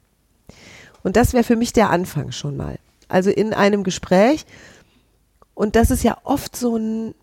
Und 1.03 1.15
das 1.15 1.33
wäre 1.33 1.43
für 1.43 1.57
mich 1.57 1.73
der 1.73 1.91
Anfang 1.91 2.31
schon 2.31 2.57
mal. 2.57 2.79
Also 3.07 3.29
in 3.29 3.53
einem 3.53 3.83
Gespräch. 3.83 4.45
Und 5.53 5.75
das 5.75 5.91
ist 5.91 6.03
ja 6.03 6.17
oft 6.23 6.55
so 6.55 6.77
ein, 6.77 7.15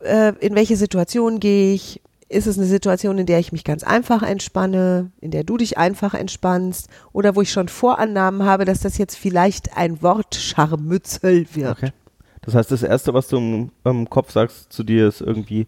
äh, 0.00 0.32
in 0.40 0.54
welche 0.54 0.76
Situation 0.76 1.40
gehe 1.40 1.74
ich? 1.74 2.00
Ist 2.28 2.46
es 2.46 2.56
eine 2.58 2.66
Situation, 2.66 3.18
in 3.18 3.26
der 3.26 3.38
ich 3.38 3.52
mich 3.52 3.64
ganz 3.64 3.84
einfach 3.84 4.22
entspanne, 4.22 5.10
in 5.20 5.30
der 5.30 5.44
du 5.44 5.56
dich 5.56 5.76
einfach 5.78 6.14
entspannst 6.14 6.88
oder 7.12 7.36
wo 7.36 7.42
ich 7.42 7.52
schon 7.52 7.68
Vorannahmen 7.68 8.44
habe, 8.44 8.64
dass 8.64 8.80
das 8.80 8.98
jetzt 8.98 9.16
vielleicht 9.16 9.76
ein 9.76 10.02
Wortscharmützel 10.02 11.46
wird? 11.54 11.70
Okay. 11.70 11.92
Das 12.40 12.54
heißt, 12.54 12.70
das 12.70 12.82
Erste, 12.82 13.14
was 13.14 13.28
du 13.28 13.36
im, 13.36 13.70
im 13.84 14.10
Kopf 14.10 14.32
sagst 14.32 14.72
zu 14.72 14.82
dir, 14.82 15.08
ist 15.08 15.20
irgendwie, 15.20 15.66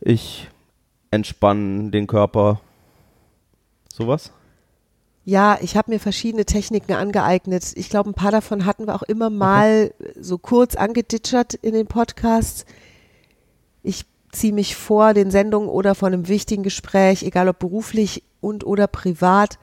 ich 0.00 0.48
entspanne 1.10 1.90
den 1.90 2.06
Körper. 2.06 2.60
Sowas? 3.92 4.32
Ja, 5.24 5.58
ich 5.62 5.76
habe 5.76 5.90
mir 5.90 6.00
verschiedene 6.00 6.44
Techniken 6.44 6.92
angeeignet. 6.92 7.72
Ich 7.76 7.88
glaube, 7.88 8.10
ein 8.10 8.14
paar 8.14 8.30
davon 8.30 8.66
hatten 8.66 8.86
wir 8.86 8.94
auch 8.94 9.02
immer 9.02 9.30
mal 9.30 9.94
so 10.20 10.36
kurz 10.36 10.74
angeditschert 10.74 11.54
in 11.54 11.72
den 11.72 11.86
Podcasts. 11.86 12.66
Ich 13.82 14.04
ziehe 14.32 14.52
mich 14.52 14.76
vor 14.76 15.14
den 15.14 15.30
Sendungen 15.30 15.68
oder 15.68 15.94
vor 15.94 16.08
einem 16.08 16.28
wichtigen 16.28 16.62
Gespräch, 16.62 17.22
egal 17.22 17.48
ob 17.48 17.58
beruflich 17.58 18.22
und 18.40 18.66
oder 18.66 18.86
privat, 18.86 19.58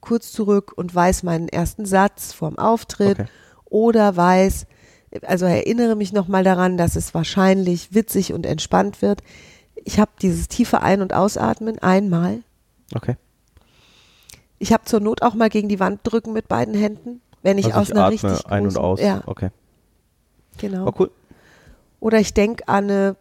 kurz 0.00 0.32
zurück 0.32 0.72
und 0.74 0.92
weiß 0.92 1.22
meinen 1.22 1.48
ersten 1.48 1.86
Satz 1.86 2.32
vorm 2.32 2.58
Auftritt 2.58 3.20
Okay. 3.20 3.28
oder 3.66 4.16
weiß, 4.16 4.66
also 5.22 5.46
erinnere 5.46 5.94
mich 5.94 6.12
nochmal 6.12 6.42
daran, 6.42 6.76
dass 6.76 6.96
es 6.96 7.14
wahrscheinlich 7.14 7.94
witzig 7.94 8.32
und 8.32 8.46
entspannt 8.46 9.00
wird. 9.00 9.22
Ich 9.76 10.00
habe 10.00 10.10
dieses 10.20 10.48
tiefe 10.48 10.82
Ein- 10.82 11.02
und 11.02 11.12
Ausatmen 11.14 11.78
einmal. 11.78 12.42
Okay. 12.94 13.16
Ich 14.58 14.72
habe 14.72 14.84
zur 14.84 15.00
Not 15.00 15.22
auch 15.22 15.34
mal 15.34 15.48
gegen 15.50 15.68
die 15.68 15.80
Wand 15.80 16.00
drücken 16.04 16.32
mit 16.32 16.48
beiden 16.48 16.74
Händen, 16.74 17.20
wenn 17.42 17.58
ich 17.58 17.66
also 17.74 17.78
aus 17.78 17.88
ich 17.88 17.94
einer 17.94 18.04
atme 18.04 18.12
richtig 18.30 18.46
ein 18.46 18.64
und 18.66 18.76
aus. 18.78 19.00
Ja, 19.00 19.22
Okay. 19.26 19.50
genau. 20.58 20.86
Oh, 20.88 20.92
cool. 20.98 21.10
Oder 22.00 22.18
ich 22.20 22.34
denke 22.34 22.68
an 22.68 22.84
eine 22.84 23.16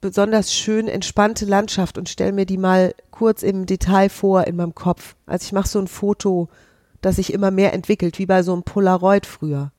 besonders 0.00 0.52
schön 0.52 0.88
entspannte 0.88 1.44
Landschaft 1.46 1.98
und 1.98 2.08
stelle 2.08 2.32
mir 2.32 2.46
die 2.46 2.58
mal 2.58 2.94
kurz 3.10 3.42
im 3.42 3.66
Detail 3.66 4.08
vor 4.10 4.46
in 4.46 4.56
meinem 4.56 4.74
Kopf. 4.74 5.16
Also 5.26 5.44
ich 5.44 5.52
mache 5.52 5.68
so 5.68 5.78
ein 5.78 5.88
Foto 5.88 6.48
das 7.02 7.16
sich 7.16 7.32
immer 7.32 7.50
mehr 7.50 7.72
entwickelt, 7.72 8.18
wie 8.18 8.26
bei 8.26 8.42
so 8.42 8.52
einem 8.52 8.62
Polaroid 8.64 9.26
früher. 9.26 9.70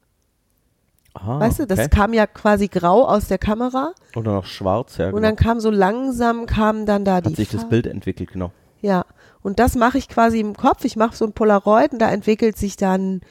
Aha, 1.13 1.39
weißt 1.39 1.59
du, 1.59 1.67
das 1.67 1.79
okay. 1.79 1.89
kam 1.89 2.13
ja 2.13 2.27
quasi 2.27 2.67
grau 2.67 3.05
aus 3.05 3.27
der 3.27 3.37
Kamera 3.39 3.93
Oder 4.15 4.33
noch 4.33 4.45
schwarz, 4.45 4.97
ja. 4.97 5.07
und 5.07 5.15
Genau. 5.15 5.27
dann 5.27 5.35
kam 5.35 5.59
so 5.59 5.69
langsam, 5.71 6.45
kam 6.45 6.85
dann 6.85 7.03
da 7.05 7.19
die 7.21 7.29
Hat 7.31 7.35
sich 7.35 7.49
das 7.49 7.61
Farbe. 7.61 7.69
Bild 7.81 7.87
entwickelt, 7.87 8.31
genau. 8.31 8.51
Ja, 8.81 9.03
und 9.47 9.59
das 9.59 9.75
mache 9.75 9.97
ich 9.97 10.09
quasi 10.09 10.41
im 10.41 10.57
Kopf. 10.57 10.83
Ich 10.83 10.97
mache 10.97 11.15
so 11.15 11.23
ein 11.23 11.31
Polaroid 11.31 11.93
und 11.93 11.99
da 11.99 12.11
entwickelt 12.11 12.57
sich 12.57 12.75
dann 12.75 13.21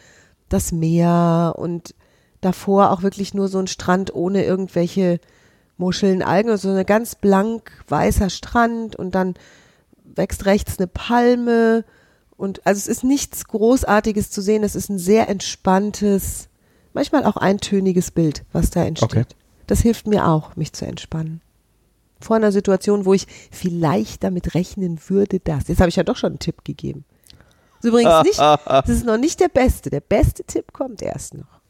das 0.48 0.72
Meer 0.72 1.52
und 1.58 1.94
davor 2.40 2.90
auch 2.90 3.02
wirklich 3.02 3.34
nur 3.34 3.48
so 3.48 3.58
ein 3.58 3.66
Strand 3.66 4.14
ohne 4.14 4.42
irgendwelche 4.42 5.20
Muscheln, 5.76 6.22
Algen, 6.22 6.48
also 6.48 6.68
so 6.68 6.74
eine 6.74 6.86
ganz 6.86 7.16
blank 7.16 7.70
weißer 7.88 8.30
Strand 8.30 8.96
und 8.96 9.14
dann 9.14 9.34
wächst 10.04 10.46
rechts 10.46 10.78
eine 10.78 10.86
Palme 10.86 11.84
und 12.38 12.66
also 12.66 12.78
es 12.78 12.86
ist 12.86 13.04
nichts 13.04 13.44
Großartiges 13.44 14.30
zu 14.30 14.40
sehen. 14.40 14.64
Es 14.64 14.74
ist 14.74 14.88
ein 14.88 14.98
sehr 14.98 15.28
entspanntes, 15.28 16.48
manchmal 16.94 17.26
auch 17.26 17.36
eintöniges 17.36 18.10
Bild, 18.10 18.46
was 18.54 18.70
da 18.70 18.84
entsteht. 18.84 19.10
Okay. 19.10 19.24
Das 19.66 19.80
hilft 19.80 20.06
mir 20.06 20.26
auch, 20.26 20.56
mich 20.56 20.72
zu 20.72 20.86
entspannen 20.86 21.42
vor 22.20 22.36
einer 22.36 22.52
Situation, 22.52 23.04
wo 23.04 23.14
ich 23.14 23.26
vielleicht 23.50 24.24
damit 24.24 24.54
rechnen 24.54 24.98
würde, 25.08 25.38
dass. 25.40 25.68
Jetzt 25.68 25.80
habe 25.80 25.88
ich 25.90 25.96
ja 25.96 26.02
doch 26.02 26.16
schon 26.16 26.30
einen 26.32 26.38
Tipp 26.38 26.64
gegeben. 26.64 27.04
Das 27.76 27.84
ist 27.84 27.88
übrigens 27.90 28.22
nicht, 28.24 28.38
das 28.38 28.88
ist 28.88 29.04
noch 29.04 29.18
nicht 29.18 29.38
der 29.40 29.48
beste. 29.48 29.90
Der 29.90 30.00
beste 30.00 30.44
Tipp 30.44 30.72
kommt 30.72 31.02
erst 31.02 31.34
noch. 31.34 31.60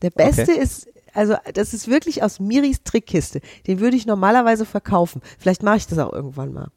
Der 0.00 0.10
beste 0.10 0.42
Okay. 0.42 0.58
ist, 0.60 0.88
also 1.14 1.34
das 1.54 1.74
ist 1.74 1.88
wirklich 1.88 2.22
aus 2.22 2.40
Miris 2.40 2.82
Trickkiste. 2.84 3.40
Den 3.66 3.80
würde 3.80 3.96
ich 3.96 4.06
normalerweise 4.06 4.64
verkaufen. 4.64 5.20
Vielleicht 5.38 5.62
mache 5.62 5.76
ich 5.76 5.86
das 5.86 5.98
auch 5.98 6.12
irgendwann 6.12 6.52
mal. 6.52 6.68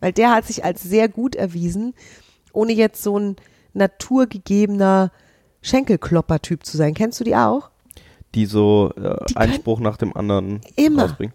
Weil 0.00 0.12
der 0.12 0.32
hat 0.32 0.44
sich 0.46 0.64
als 0.64 0.82
sehr 0.82 1.08
gut 1.08 1.34
erwiesen, 1.36 1.94
ohne 2.52 2.72
jetzt 2.72 3.02
so 3.02 3.18
ein 3.18 3.36
naturgegebener 3.72 5.10
Schenkelklopper-Typ 5.62 6.66
zu 6.66 6.76
sein. 6.76 6.92
Kennst 6.94 7.20
du 7.20 7.24
die 7.24 7.36
auch? 7.36 7.70
Die 8.34 8.46
so 8.46 8.92
äh, 8.96 9.16
Die 9.28 9.36
einen 9.36 9.50
können- 9.52 9.54
Spruch 9.62 9.80
nach 9.80 9.96
dem 9.96 10.14
anderen 10.16 10.60
Immer. 10.76 11.04
rausbringen. 11.04 11.34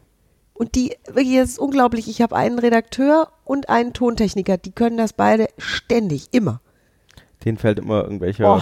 Und 0.59 0.75
die, 0.75 0.93
wirklich, 1.05 1.37
das 1.37 1.51
ist 1.51 1.59
unglaublich. 1.59 2.09
Ich 2.09 2.21
habe 2.21 2.35
einen 2.35 2.59
Redakteur 2.59 3.29
und 3.45 3.69
einen 3.69 3.93
Tontechniker, 3.93 4.57
die 4.57 4.71
können 4.73 4.97
das 4.97 5.13
beide 5.13 5.47
ständig, 5.57 6.27
immer. 6.31 6.59
Denen 7.45 7.57
fällt 7.57 7.79
immer 7.79 8.03
irgendwelche. 8.03 8.43
Oh, 8.45 8.59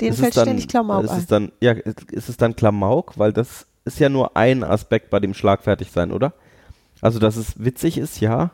denen 0.00 0.16
fällt 0.16 0.38
dann- 0.38 0.44
ständig 0.46 0.68
Klamauk 0.68 1.04
ist 1.04 1.10
ein. 1.10 1.18
es 1.18 1.26
dann, 1.26 1.52
Ja, 1.60 1.72
ist 1.72 2.30
es 2.30 2.38
dann 2.38 2.56
Klamauk? 2.56 3.18
Weil 3.18 3.34
das 3.34 3.66
ist 3.84 3.98
ja 3.98 4.08
nur 4.08 4.38
ein 4.38 4.64
Aspekt 4.64 5.10
bei 5.10 5.20
dem 5.20 5.34
Schlagfertigsein, 5.34 6.12
oder? 6.12 6.32
Also, 7.02 7.18
dass 7.18 7.36
es 7.36 7.62
witzig 7.62 7.98
ist, 7.98 8.20
ja. 8.20 8.50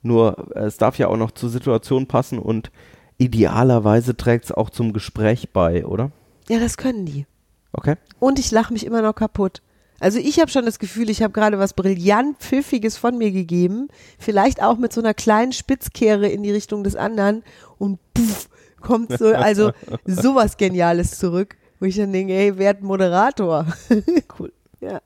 Nur, 0.00 0.56
äh, 0.56 0.60
es 0.60 0.78
darf 0.78 0.96
ja 0.96 1.08
auch 1.08 1.16
noch 1.18 1.32
zur 1.32 1.50
Situation 1.50 2.06
passen 2.06 2.38
und 2.38 2.70
idealerweise 3.18 4.16
trägt 4.16 4.46
es 4.46 4.52
auch 4.52 4.70
zum 4.70 4.94
Gespräch 4.94 5.50
bei, 5.52 5.84
oder? 5.84 6.10
Ja, 6.48 6.58
das 6.58 6.78
können 6.78 7.04
die. 7.04 7.26
Okay. 7.74 7.96
Und 8.18 8.38
ich 8.38 8.50
lache 8.50 8.72
mich 8.72 8.86
immer 8.86 9.02
noch 9.02 9.14
kaputt. 9.14 9.60
Also 10.00 10.18
ich 10.18 10.38
habe 10.38 10.50
schon 10.50 10.64
das 10.64 10.78
Gefühl, 10.78 11.10
ich 11.10 11.22
habe 11.22 11.32
gerade 11.32 11.58
was 11.58 11.74
brillant 11.74 12.38
Pfiffiges 12.38 12.96
von 12.96 13.18
mir 13.18 13.32
gegeben. 13.32 13.88
Vielleicht 14.18 14.62
auch 14.62 14.78
mit 14.78 14.92
so 14.92 15.00
einer 15.00 15.14
kleinen 15.14 15.52
Spitzkehre 15.52 16.28
in 16.28 16.42
die 16.42 16.52
Richtung 16.52 16.84
des 16.84 16.94
anderen. 16.94 17.42
Und 17.78 17.98
puff, 18.14 18.48
kommt 18.80 19.16
so, 19.18 19.28
also 19.28 19.72
sowas 20.06 20.56
Geniales 20.56 21.18
zurück. 21.18 21.56
Wo 21.80 21.86
ich 21.86 21.96
dann 21.96 22.12
denke, 22.12 22.32
ey, 22.32 22.58
wer 22.58 22.70
hat 22.70 22.82
Moderator? 22.82 23.66
Cool. 24.38 24.52
Ja. 24.80 25.00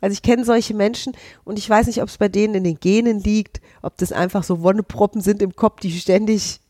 Also 0.00 0.12
ich 0.12 0.22
kenne 0.22 0.44
solche 0.44 0.74
Menschen 0.74 1.12
und 1.44 1.58
ich 1.58 1.68
weiß 1.68 1.86
nicht, 1.86 2.02
ob 2.02 2.08
es 2.08 2.18
bei 2.18 2.28
denen 2.28 2.54
in 2.54 2.64
den 2.64 2.78
Genen 2.78 3.20
liegt, 3.20 3.60
ob 3.82 3.96
das 3.98 4.12
einfach 4.12 4.44
so 4.44 4.62
Wonneproppen 4.62 5.20
sind 5.20 5.42
im 5.42 5.56
Kopf, 5.56 5.80
die 5.80 5.90
ständig 5.90 6.60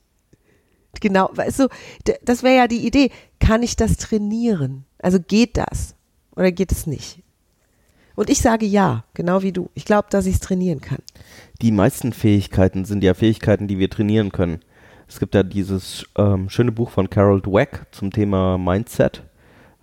genau, 1.01 1.31
weißt 1.33 1.61
du, 1.61 1.69
das 2.23 2.43
wäre 2.43 2.57
ja 2.57 2.69
die 2.69 2.87
Idee. 2.87 3.11
Kann 3.39 3.63
ich 3.63 3.77
das 3.77 3.97
trainieren? 3.97 4.85
Also 4.99 5.19
geht 5.21 5.57
das 5.57 5.95
oder 6.35 6.53
geht 6.53 6.73
es 6.73 6.87
nicht? 6.87 7.23
Und 8.19 8.31
ich 8.31 8.41
sage 8.41 8.67
ja, 8.67 9.05
genau 9.15 9.43
wie 9.43 9.53
du. 9.53 9.71
Ich 9.75 9.85
glaube, 9.85 10.09
dass 10.11 10.27
ich 10.27 10.35
es 10.35 10.41
trainieren 10.41 10.81
kann. 10.81 10.99
Die 11.63 11.71
meisten 11.71 12.13
Fähigkeiten 12.13 12.85
sind 12.85 13.05
ja 13.05 13.15
Fähigkeiten, 13.15 13.69
die 13.69 13.79
wir 13.79 13.89
trainieren 13.89 14.33
können. 14.33 14.59
Es 15.07 15.21
gibt 15.21 15.37
ja 15.37 15.45
dieses 15.45 16.05
ähm, 16.17 16.51
schöne 16.51 16.73
Buch 16.73 16.91
von 16.91 17.11
Carol 17.11 17.41
Dweck 17.41 17.87
zum 17.93 18.11
Thema 18.11 18.59
Mindset, 18.59 19.23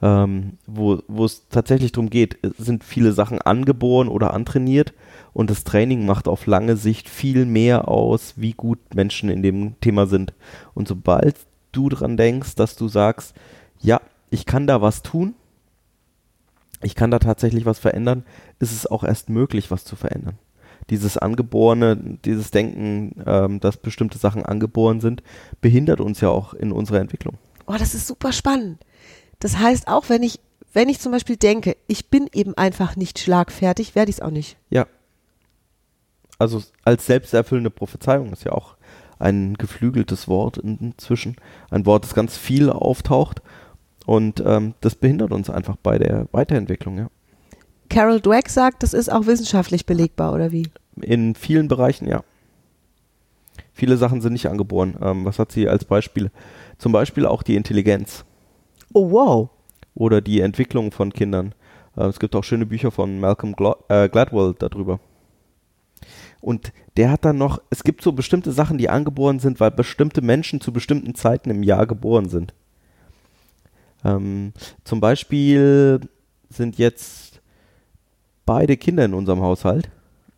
ähm, 0.02 0.58
wo, 0.68 1.02
es 1.24 1.48
tatsächlich 1.48 1.94
darum 1.94 2.10
geht, 2.10 2.38
es 2.44 2.58
sind 2.58 2.84
viele 2.84 3.14
Sachen 3.14 3.42
angeboren 3.42 4.10
oder 4.10 4.34
antrainiert 4.34 4.94
und 5.32 5.50
das 5.50 5.64
Training 5.64 6.06
macht 6.06 6.28
auf 6.28 6.46
lange 6.46 6.76
Sicht 6.76 7.08
viel 7.08 7.46
mehr 7.46 7.88
aus, 7.88 8.34
wie 8.36 8.52
gut 8.52 8.80
Menschen 8.94 9.30
in 9.30 9.44
dem 9.44 9.80
Thema 9.80 10.08
sind. 10.08 10.34
Und 10.74 10.90
sobald 10.90 11.38
du 11.72 11.88
dran 11.88 12.18
denkst, 12.18 12.56
dass 12.56 12.76
du 12.76 12.90
sagst, 12.90 13.34
ja, 13.80 14.02
ich 14.30 14.46
kann 14.46 14.68
da 14.68 14.82
was 14.82 15.04
tun, 15.04 15.36
ich 16.86 16.96
kann 16.96 17.12
da 17.12 17.20
tatsächlich 17.20 17.66
was 17.66 17.80
verändern, 17.80 18.24
ist 18.60 18.72
es 18.72 18.86
auch 18.86 19.04
erst 19.04 19.30
möglich, 19.30 19.72
was 19.72 19.86
zu 19.86 19.96
verändern. 19.96 20.38
Dieses 20.90 21.18
angeborene, 21.18 21.98
dieses 21.98 22.52
Denken, 22.52 23.24
ähm, 23.26 23.60
dass 23.60 23.78
bestimmte 23.78 24.20
Sachen 24.20 24.46
angeboren 24.46 25.02
sind, 25.02 25.24
behindert 25.62 26.00
uns 26.00 26.22
ja 26.22 26.30
auch 26.30 26.54
in 26.54 26.72
unserer 26.72 27.00
Entwicklung. 27.00 27.38
Oh, 27.66 27.76
das 27.78 27.96
ist 27.96 28.06
super 28.06 28.32
spannend. 28.32 28.80
Das 29.40 29.58
heißt, 29.58 29.88
auch 29.88 30.10
wenn 30.10 30.22
ich, 30.22 30.40
wenn 30.74 30.90
ich 30.90 31.00
zum 31.00 31.12
Beispiel 31.12 31.38
denke, 31.38 31.76
ich 31.88 32.10
bin 32.10 32.30
eben 32.34 32.56
einfach 32.56 32.96
nicht 32.96 33.18
schlagfertig, 33.18 33.96
werde 33.96 34.12
ich 34.12 34.18
es 34.18 34.22
auch 34.22 34.32
nicht. 34.32 34.58
Ja. 34.70 34.86
Also 36.38 36.62
als 36.84 37.08
selbsterfüllende 37.08 37.72
Prophezeiung 37.72 38.32
ist 38.32 38.44
ja 38.44 38.52
auch 38.52 38.76
ein 39.18 39.56
geflügeltes 39.56 40.28
Wort 40.28 40.58
inzwischen. 40.58 41.38
Ein 41.72 41.86
Wort, 41.86 42.04
das 42.04 42.14
ganz 42.14 42.38
viel 42.38 42.70
auftaucht. 42.70 43.42
Und 44.06 44.44
ähm, 44.46 44.74
das 44.82 44.96
behindert 44.96 45.32
uns 45.32 45.50
einfach 45.50 45.76
bei 45.78 45.98
der 45.98 46.28
Weiterentwicklung, 46.32 46.98
ja. 46.98 47.08
Carol 47.90 48.20
Dweck 48.20 48.50
sagt, 48.50 48.84
das 48.84 48.94
ist 48.94 49.12
auch 49.12 49.26
wissenschaftlich 49.28 49.86
belegbar, 49.86 50.34
oder 50.34 50.52
wie? 50.52 50.68
In 51.02 51.36
vielen 51.36 51.68
Bereichen, 51.68 52.08
ja. 52.08 52.24
Viele 53.74 53.98
Sachen 53.98 54.22
sind 54.22 54.34
nicht 54.34 54.48
angeboren. 54.48 54.96
Ähm, 55.02 55.26
was 55.26 55.38
hat 55.40 55.52
sie 55.52 55.68
als 55.68 55.86
Beispiel? 55.86 56.32
Zum 56.78 56.92
Beispiel 56.92 57.26
auch 57.26 57.44
die 57.44 57.56
Intelligenz 57.56 58.26
Oh, 58.94 59.12
wow. 59.12 59.50
oder 59.94 60.22
die 60.22 60.40
Entwicklung 60.42 60.92
von 60.92 61.12
Kindern. 61.14 61.54
Äh, 61.98 62.06
es 62.06 62.20
gibt 62.20 62.36
auch 62.36 62.44
schöne 62.44 62.66
Bücher 62.66 62.92
von 62.92 63.20
Malcolm 63.20 63.54
Gla 63.56 63.76
äh, 63.90 64.08
Gladwell 64.10 64.56
darüber. 64.58 65.00
Und 66.42 66.72
der 66.98 67.12
hat 67.12 67.26
dann 67.26 67.38
noch, 67.38 67.60
es 67.70 67.84
gibt 67.84 68.02
so 68.02 68.12
bestimmte 68.14 68.52
Sachen, 68.52 68.78
die 68.78 68.90
angeboren 68.90 69.40
sind, 69.40 69.60
weil 69.60 69.72
bestimmte 69.72 70.22
Menschen 70.22 70.62
zu 70.62 70.72
bestimmten 70.72 71.16
Zeiten 71.16 71.50
im 71.50 71.64
Jahr 71.64 71.88
geboren 71.88 72.30
sind. 72.30 72.54
Ähm, 74.06 74.54
zum 74.84 75.02
Beispiel 75.02 76.00
sind 76.50 76.78
jetzt 76.78 77.42
beide 78.46 78.78
Kinder 78.78 79.04
in 79.04 79.14
unserem 79.14 79.42
Haushalt 79.42 79.90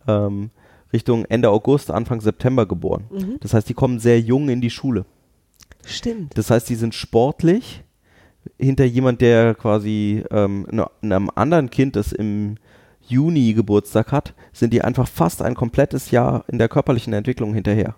ähm, 0.07 0.49
Richtung 0.93 1.25
Ende 1.25 1.49
August, 1.49 1.91
Anfang 1.91 2.21
September 2.21 2.65
geboren. 2.65 3.03
Mhm. 3.11 3.37
Das 3.41 3.53
heißt, 3.53 3.67
die 3.67 3.73
kommen 3.73 3.99
sehr 3.99 4.19
jung 4.21 4.47
in 4.49 4.61
die 4.61 4.69
Schule. 4.69 5.05
Stimmt. 5.85 6.37
Das 6.37 6.49
heißt, 6.49 6.69
die 6.69 6.75
sind 6.75 6.95
sportlich 6.95 7.83
hinter 8.57 8.85
jemand, 8.85 9.19
der 9.19 9.53
quasi 9.53 10.23
ähm, 10.31 10.65
ne- 10.71 10.89
einem 11.01 11.29
anderen 11.35 11.69
Kind, 11.69 11.97
das 11.97 12.13
im 12.13 12.55
Juni 13.01 13.53
Geburtstag 13.53 14.11
hat, 14.11 14.33
sind 14.53 14.71
die 14.73 14.81
einfach 14.81 15.07
fast 15.07 15.41
ein 15.41 15.55
komplettes 15.55 16.11
Jahr 16.11 16.45
in 16.47 16.57
der 16.57 16.69
körperlichen 16.69 17.13
Entwicklung 17.13 17.53
hinterher. 17.53 17.95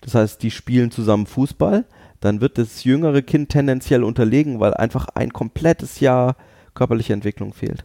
Das 0.00 0.14
heißt, 0.14 0.42
die 0.42 0.50
spielen 0.50 0.90
zusammen 0.90 1.26
Fußball, 1.26 1.84
dann 2.20 2.40
wird 2.40 2.58
das 2.58 2.84
jüngere 2.84 3.22
Kind 3.22 3.50
tendenziell 3.50 4.02
unterlegen, 4.02 4.60
weil 4.60 4.74
einfach 4.74 5.08
ein 5.08 5.32
komplettes 5.32 6.00
Jahr 6.00 6.36
körperliche 6.74 7.12
Entwicklung 7.12 7.52
fehlt. 7.52 7.84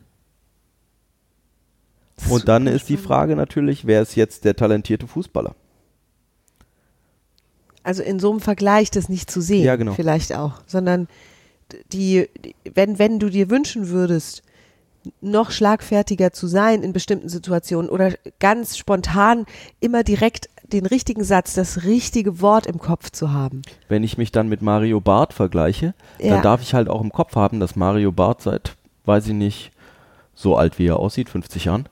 Und 2.30 2.48
dann 2.48 2.68
ist 2.68 2.90
die 2.90 2.98
Frage 2.98 3.36
natürlich, 3.36 3.86
wer 3.86 4.02
ist 4.02 4.16
jetzt 4.16 4.46
der 4.46 4.56
talentierte 4.56 5.08
Fußballer? 5.08 5.56
Also 7.84 8.02
in 8.02 8.20
so 8.20 8.32
einem 8.32 8.40
Vergleich 8.40 8.92
das 8.92 9.10
nicht 9.10 9.30
zu 9.30 9.42
sehen, 9.42 9.64
Ja, 9.64 9.76
genau. 9.76 9.94
vielleicht 9.94 10.34
auch, 10.34 10.62
sondern 10.68 11.08
die, 11.92 12.30
die 12.44 12.56
wenn, 12.74 12.98
wenn 12.98 13.20
du 13.20 13.30
dir 13.30 13.50
wünschen 13.50 13.90
würdest, 13.90 14.44
noch 15.20 15.52
schlagfertiger 15.52 16.32
zu 16.32 16.48
sein 16.48 16.82
in 16.82 16.94
bestimmten 16.94 17.28
Situationen 17.28 17.90
oder 17.90 18.14
ganz 18.40 18.78
spontan 18.78 19.46
immer 19.82 20.04
direkt 20.04 20.50
den 20.74 20.86
richtigen 20.86 21.24
Satz, 21.24 21.54
das 21.54 21.84
richtige 21.84 22.42
Wort 22.42 22.66
im 22.66 22.80
Kopf 22.80 23.12
zu 23.12 23.32
haben. 23.32 23.62
Wenn 23.88 24.04
ich 24.04 24.18
mich 24.18 24.32
dann 24.32 24.50
mit 24.50 24.62
Mario 24.62 25.00
Barth 25.00 25.34
vergleiche, 25.34 25.94
Ja. 26.20 26.32
dann 26.36 26.42
darf 26.44 26.62
ich 26.62 26.74
halt 26.74 26.90
auch 26.90 27.02
im 27.02 27.12
Kopf 27.12 27.36
haben, 27.36 27.60
dass 27.60 27.76
Mario 27.76 28.12
Barth 28.12 28.42
seit, 28.42 28.76
weiß 29.06 29.28
ich 29.28 29.34
nicht, 29.34 29.72
so 30.34 30.56
alt 30.58 30.80
wie 30.80 30.88
er 30.88 30.98
aussieht, 30.98 31.30
50 31.30 31.66
Jahren. 31.66 31.88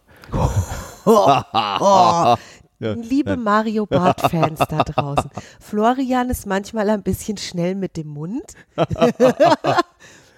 Oh, 1.05 2.35
liebe 2.79 3.37
Mario 3.37 3.85
Barth-Fans 3.85 4.59
da 4.69 4.83
draußen. 4.83 5.29
Florian 5.59 6.29
ist 6.29 6.47
manchmal 6.47 6.89
ein 6.89 7.03
bisschen 7.03 7.37
schnell 7.37 7.75
mit 7.75 7.97
dem 7.97 8.07
Mund. 8.07 8.43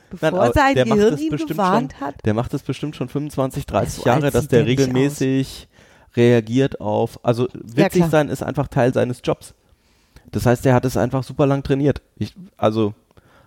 Bevor 0.10 0.32
Nein, 0.32 0.52
sein 0.54 0.76
Gehirn 0.76 1.18
ihn 1.18 1.38
gewarnt 1.38 1.94
schon, 1.98 2.08
hat. 2.08 2.16
Der 2.24 2.34
macht 2.36 2.54
das 2.54 2.62
bestimmt 2.62 2.96
schon 2.96 3.10
25, 3.10 3.66
30 3.66 4.04
So 4.04 4.06
Jahre, 4.06 4.30
dass 4.30 4.48
der 4.48 4.66
regelmäßig 4.66 5.68
reagiert 6.16 6.82
auf, 6.82 7.20
also 7.24 7.48
witzig 7.54 8.02
klar. 8.02 8.10
sein 8.10 8.30
ist 8.30 8.44
einfach 8.44 8.68
Teil 8.68 8.94
seines 8.94 9.22
Jobs. 9.24 9.54
Das 10.32 10.46
heißt, 10.46 10.66
er 10.66 10.74
hat 10.74 10.86
es 10.86 10.98
einfach 10.98 11.24
super 11.24 11.46
lang 11.46 11.64
trainiert. 11.64 12.02
Ich, 12.18 12.34
also 12.58 12.94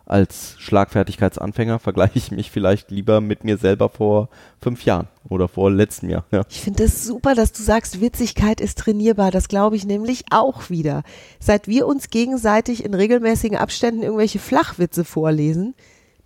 als 0.07 0.55
Schlagfertigkeitsanfänger 0.59 1.81
vergleiche 1.81 2.17
ich 2.17 2.31
mich 2.31 2.53
vielleicht 2.53 2.93
lieber 2.93 3.21
mit 3.21 3.43
mir 3.43 3.59
selber 3.59 3.89
vor 3.89 4.29
fünf 4.63 4.85
Jahren 4.85 5.09
oder 5.29 5.49
vor 5.49 5.71
letztem 5.71 6.11
Jahr. 6.11 6.25
Ja. 6.31 6.43
Ich 6.49 6.61
finde 6.61 6.85
es 6.85 6.95
das 6.95 7.05
super, 7.07 7.35
dass 7.35 7.53
du 7.53 7.63
sagst, 7.63 8.01
Witzigkeit 8.01 8.61
ist 8.61 8.79
trainierbar. 8.79 9.33
Das 9.33 9.49
glaube 9.49 9.75
ich 9.75 9.85
nämlich 9.85 10.25
auch 10.31 10.71
wieder. 10.71 11.03
Seit 11.41 11.67
wir 11.67 11.89
uns 11.89 12.09
gegenseitig 12.11 12.85
in 12.85 12.95
regelmäßigen 12.95 13.59
Abständen 13.59 14.05
irgendwelche 14.05 14.39
Flachwitze 14.39 15.05
vorlesen, 15.05 15.75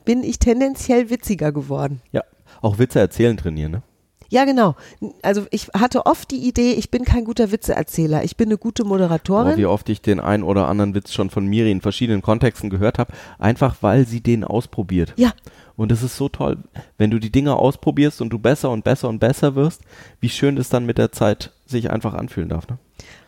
bin 0.04 0.22
ich 0.22 0.38
tendenziell 0.38 1.08
witziger 1.08 1.50
geworden. 1.50 2.02
Ja, 2.12 2.22
auch 2.60 2.78
Witze 2.78 3.00
erzählen 3.00 3.38
trainieren, 3.38 3.72
ne? 3.72 3.82
Ja, 4.30 4.44
genau. 4.44 4.76
Also 5.22 5.46
ich 5.50 5.68
hatte 5.74 6.06
oft 6.06 6.30
die 6.30 6.48
Idee, 6.48 6.72
ich 6.72 6.90
bin 6.90 7.04
kein 7.04 7.24
guter 7.24 7.50
Witzeerzähler, 7.50 8.22
ich 8.24 8.36
bin 8.36 8.48
eine 8.48 8.58
gute 8.58 8.84
Moderatorin. 8.84 9.54
Oh, 9.54 9.56
wie 9.56 9.66
oft 9.66 9.88
ich 9.88 10.00
den 10.00 10.20
ein 10.20 10.44
oder 10.44 10.68
anderen 10.68 10.94
Witz 10.94 11.12
schon 11.12 11.30
von 11.30 11.46
Miri 11.46 11.70
in 11.70 11.80
verschiedenen 11.80 12.22
Kontexten 12.22 12.70
gehört 12.70 12.98
habe, 12.98 13.12
einfach 13.38 13.76
weil 13.80 14.06
sie 14.06 14.20
den 14.20 14.44
ausprobiert. 14.44 15.12
Ja. 15.16 15.32
Und 15.76 15.90
es 15.90 16.02
ist 16.02 16.16
so 16.16 16.28
toll, 16.28 16.58
wenn 16.96 17.10
du 17.10 17.18
die 17.18 17.32
Dinge 17.32 17.56
ausprobierst 17.56 18.20
und 18.20 18.30
du 18.30 18.38
besser 18.38 18.70
und 18.70 18.84
besser 18.84 19.08
und 19.08 19.18
besser 19.18 19.54
wirst, 19.54 19.80
wie 20.20 20.28
schön 20.28 20.56
das 20.56 20.68
dann 20.68 20.86
mit 20.86 20.98
der 20.98 21.10
Zeit 21.10 21.52
sich 21.66 21.90
einfach 21.90 22.14
anfühlen 22.14 22.50
darf. 22.50 22.68
Ne? 22.68 22.78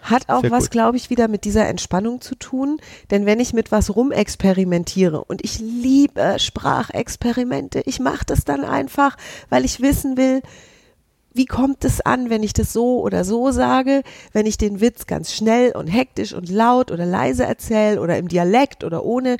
Hat 0.02 0.28
auch 0.28 0.42
Sehr 0.42 0.50
was, 0.50 0.70
glaube 0.70 0.96
ich, 0.96 1.10
wieder 1.10 1.28
mit 1.28 1.44
dieser 1.44 1.66
Entspannung 1.66 2.20
zu 2.20 2.34
tun. 2.34 2.78
Denn 3.10 3.24
wenn 3.24 3.40
ich 3.40 3.54
mit 3.54 3.72
was 3.72 3.96
rumexperimentiere 3.96 5.24
und 5.24 5.42
ich 5.42 5.60
liebe 5.60 6.36
Sprachexperimente, 6.38 7.82
ich 7.86 8.00
mache 8.00 8.26
das 8.26 8.44
dann 8.44 8.64
einfach, 8.64 9.16
weil 9.48 9.64
ich 9.64 9.80
wissen 9.80 10.16
will, 10.16 10.42
wie 11.34 11.46
kommt 11.46 11.84
es 11.84 12.00
an, 12.00 12.30
wenn 12.30 12.42
ich 12.42 12.52
das 12.52 12.72
so 12.72 13.00
oder 13.00 13.24
so 13.24 13.50
sage, 13.50 14.02
wenn 14.32 14.46
ich 14.46 14.58
den 14.58 14.80
Witz 14.80 15.06
ganz 15.06 15.32
schnell 15.32 15.72
und 15.72 15.86
hektisch 15.86 16.34
und 16.34 16.48
laut 16.48 16.90
oder 16.90 17.06
leise 17.06 17.44
erzähle 17.44 18.00
oder 18.00 18.18
im 18.18 18.28
Dialekt 18.28 18.84
oder 18.84 19.04
ohne, 19.04 19.36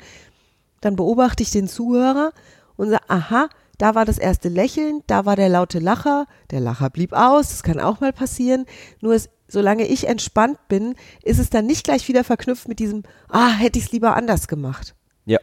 dann 0.81 0.95
beobachte 0.95 1.43
ich 1.43 1.51
den 1.51 1.67
Zuhörer 1.67 2.31
und 2.75 2.89
sage, 2.89 3.03
aha, 3.07 3.49
da 3.77 3.95
war 3.95 4.05
das 4.05 4.17
erste 4.17 4.49
Lächeln, 4.49 5.01
da 5.07 5.25
war 5.25 5.35
der 5.35 5.49
laute 5.49 5.79
Lacher, 5.79 6.25
der 6.51 6.59
Lacher 6.59 6.89
blieb 6.89 7.13
aus, 7.13 7.49
das 7.49 7.63
kann 7.63 7.79
auch 7.79 7.99
mal 7.99 8.13
passieren, 8.13 8.65
nur 9.01 9.13
es, 9.13 9.29
solange 9.47 9.85
ich 9.85 10.07
entspannt 10.07 10.57
bin, 10.67 10.95
ist 11.23 11.39
es 11.39 11.49
dann 11.49 11.65
nicht 11.65 11.83
gleich 11.83 12.07
wieder 12.07 12.23
verknüpft 12.23 12.67
mit 12.67 12.79
diesem, 12.79 13.03
ah, 13.29 13.49
hätte 13.49 13.79
ich 13.79 13.85
es 13.85 13.91
lieber 13.91 14.15
anders 14.15 14.47
gemacht. 14.47 14.95
Ja. 15.25 15.39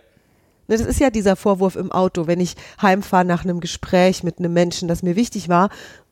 Ne, 0.69 0.77
das 0.79 0.87
ist 0.87 1.01
ja 1.01 1.11
dieser 1.11 1.35
Vorwurf 1.35 1.75
im 1.75 1.91
Auto, 1.91 2.29
wenn 2.29 2.39
ich 2.39 2.55
heimfahre 2.81 3.25
nach 3.25 3.45
einem 3.45 3.61
Gespräch 3.61 4.23
mit 4.23 4.39
einem 4.39 4.53
Menschen, 4.53 4.87
das 4.89 5.03
mir 5.03 5.17
wichtig 5.17 5.49
war 5.49 5.69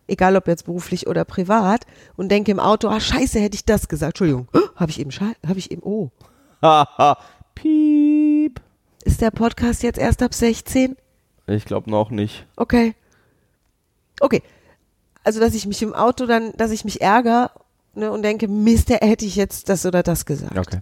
egal 0.09 0.37
ob 0.37 0.49
jetzt 0.49 0.65
beruflich 0.65 1.07
oder 1.07 1.25
privat, 1.25 1.87
und 2.17 2.31
denke 2.31 2.51
im 2.51 2.59
Auto, 2.61 2.89
ah 2.89 3.01
scheiße, 3.01 3.39
hätte 3.39 3.55
ich 3.55 3.65
das 3.65 3.89
gesagt. 3.89 4.13
Entschuldigung, 4.21 4.49
habe 4.77 4.91
ich 4.91 5.01
eben, 5.01 5.11
habe 5.11 5.59
ich 5.59 5.71
eben, 5.71 5.83
oh. 5.83 6.11
Haha, 6.63 7.19
piep. 7.55 8.61
Ist 9.05 9.21
der 9.21 9.31
Podcast 9.31 9.83
jetzt 9.83 9.99
erst 9.99 10.23
ab 10.23 10.35
16? 10.35 10.97
Ich 11.47 11.65
glaube 11.65 11.91
noch 11.91 12.11
nicht. 12.11 12.47
Okay. 12.57 12.95
Okay. 14.21 14.43
Also, 15.25 15.41
dass 15.41 15.55
ich 15.55 15.67
mich 15.67 15.83
im 15.83 15.95
Auto 15.95 16.27
dann, 16.27 16.53
dass 16.57 16.71
ich 16.71 16.85
mich 16.85 17.01
ärgere 17.01 17.51
ne, 17.95 18.11
und 18.11 18.23
denke, 18.23 18.49
Mist, 18.49 18.91
hätte 18.91 19.25
ich 19.25 19.37
jetzt 19.37 19.69
das 19.69 19.87
oder 19.87 20.03
das 20.03 20.27
gesagt. 20.27 20.59
Okay. 20.59 20.81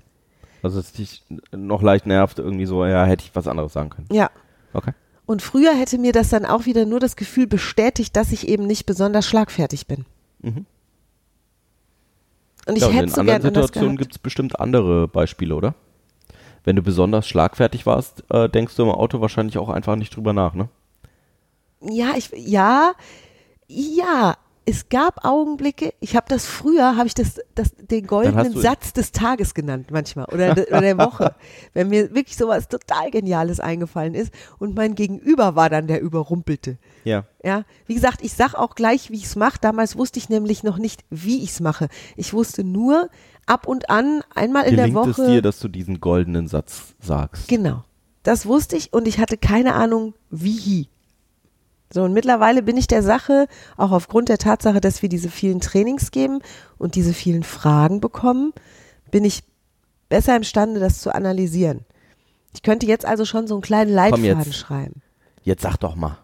Also, 0.63 0.79
dass 0.81 0.93
dich 0.93 1.23
noch 1.53 1.83
leicht 1.83 2.07
nervt, 2.07 2.39
irgendwie 2.39 2.67
so, 2.67 2.85
ja, 2.85 3.05
hätte 3.05 3.25
ich 3.25 3.35
was 3.35 3.47
anderes 3.47 3.73
sagen 3.73 3.91
können. 3.91 4.09
Ja. 4.11 4.31
Okay. 4.73 4.93
Und 5.27 5.43
früher 5.43 5.75
hätte 5.75 5.99
mir 5.99 6.13
das 6.13 6.29
dann 6.31 6.47
auch 6.47 6.67
wieder 6.67 6.87
nur 6.87 7.01
das 7.01 7.17
Gefühl 7.17 7.47
bestätigt, 7.47 8.15
dass 8.17 8.33
ich 8.33 8.49
eben 8.49 8.67
nicht 8.67 8.87
besonders 8.87 9.27
schlagfertig 9.27 9.87
bin. 9.87 10.07
Mhm. 10.41 10.67
Und 12.67 12.77
ich 12.77 12.83
ja, 12.83 12.89
hätte 12.89 12.99
und 12.99 13.09
in 13.09 13.15
so 13.15 13.21
anderen 13.21 13.43
Situationen 13.43 13.97
gibt 13.97 14.13
es 14.13 14.19
bestimmt 14.19 14.59
andere 14.59 15.09
Beispiele, 15.09 15.55
oder? 15.55 15.75
Wenn 16.65 16.77
du 16.77 16.83
besonders 16.83 17.29
schlagfertig 17.29 17.87
warst, 17.87 18.25
äh, 18.31 18.49
denkst 18.49 18.75
du 18.77 18.85
im 18.85 18.91
Auto 18.91 19.21
wahrscheinlich 19.21 19.59
auch 19.59 19.69
einfach 19.69 19.97
nicht 19.97 20.15
drüber 20.15 20.33
nach, 20.33 20.55
ne? 20.55 20.69
Ja, 21.81 22.15
ich 22.17 22.31
ja, 22.35 22.95
ja, 23.69 24.37
es 24.69 24.89
gab 24.89 25.25
Augenblicke, 25.25 25.95
ich 26.01 26.17
habe 26.17 26.27
das 26.29 26.45
früher, 26.45 26.97
habe 26.97 27.07
ich 27.07 27.15
das, 27.15 27.41
das, 27.55 27.73
den 27.77 28.07
goldenen 28.07 28.53
Satz 28.61 28.93
des 28.93 29.13
Tages 29.13 29.55
genannt 29.55 29.93
manchmal 29.93 30.27
oder, 30.27 30.55
de, 30.55 30.67
oder 30.67 30.81
der 30.81 30.99
Woche, 30.99 31.37
wenn 31.73 31.89
mir 31.89 32.13
wirklich 32.15 32.37
sowas 32.37 32.67
total 32.67 33.13
Geniales 33.13 33.61
eingefallen 33.61 34.15
ist 34.15 34.33
und 34.59 34.75
mein 34.75 34.97
Gegenüber 34.97 35.55
war 35.55 35.71
dann 35.71 35.87
der 35.87 36.03
Überrumpelte. 36.03 36.79
Ja. 37.05 37.25
Ja, 37.45 37.63
wie 37.87 37.95
gesagt, 37.95 38.23
ich 38.23 38.33
sag 38.33 38.55
auch 38.55 38.75
gleich, 38.75 39.11
wie 39.13 39.17
ich 39.17 39.27
es 39.27 39.37
mache. 39.37 39.59
Damals 39.61 39.97
wusste 39.97 40.19
ich 40.19 40.29
nämlich 40.29 40.65
noch 40.65 40.79
nicht, 40.79 41.05
wie 41.11 41.45
ich 41.45 41.51
es 41.51 41.61
mache. 41.61 41.89
Ich 42.17 42.33
wusste 42.33 42.65
nur 42.65 43.09
ab 43.47 43.69
und 43.69 43.89
an, 43.89 44.23
einmal 44.35 44.65
in 44.65 44.75
Gelingt 44.75 44.89
der 44.89 44.95
Woche. 44.95 45.23
es 45.23 45.29
dir, 45.29 45.43
dass 45.43 45.61
du 45.61 45.69
diesen 45.69 46.01
goldenen 46.01 46.49
Satz 46.49 46.95
sagst? 47.01 47.47
Genau. 47.47 47.85
Das 48.25 48.47
wusste 48.47 48.75
ich 48.75 48.93
und 48.93 49.07
ich 49.07 49.21
hatte 49.21 49.37
keine 49.37 49.75
Ahnung, 49.75 50.15
wie. 50.31 50.89
So, 51.93 52.03
und 52.03 52.13
mittlerweile 52.13 52.63
bin 52.63 52.77
ich 52.77 52.89
der 52.89 53.03
Sache, 53.03 53.47
auch 53.77 53.93
aufgrund 53.93 54.29
der 54.29 54.39
Tatsache, 54.39 54.81
dass 54.81 55.03
wir 55.03 55.09
diese 55.09 55.29
vielen 55.29 55.61
Trainings 55.61 56.11
geben 56.11 56.41
und 56.79 56.95
diese 56.95 57.15
vielen 57.15 57.45
Fragen 57.45 58.01
bekommen, 58.01 58.53
bin 59.11 59.25
ich 59.25 59.45
besser 60.09 60.37
imstande, 60.37 60.81
das 60.81 61.01
zu 61.01 61.15
analysieren. 61.15 61.85
Ich 62.55 62.63
könnte 62.63 62.87
jetzt 62.87 63.05
also 63.05 63.25
schon 63.25 63.47
so 63.47 63.55
einen 63.55 63.63
kleinen 63.63 63.93
Leitfaden 63.93 64.25
jetzt. 64.25 64.55
schreiben. 64.55 65.03
Jetzt 65.43 65.63
sag 65.63 65.77
doch 65.77 65.95
mal. 65.95 66.19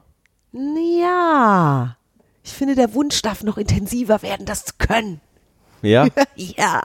Ja. 0.53 1.96
Ich 2.42 2.53
finde, 2.53 2.75
der 2.75 2.94
Wunsch 2.94 3.22
darf 3.22 3.44
noch 3.44 3.57
intensiver 3.57 4.22
werden, 4.22 4.46
das 4.46 4.64
zu 4.64 4.75
können. 4.79 5.20
Ja? 5.81 6.09
ja. 6.35 6.83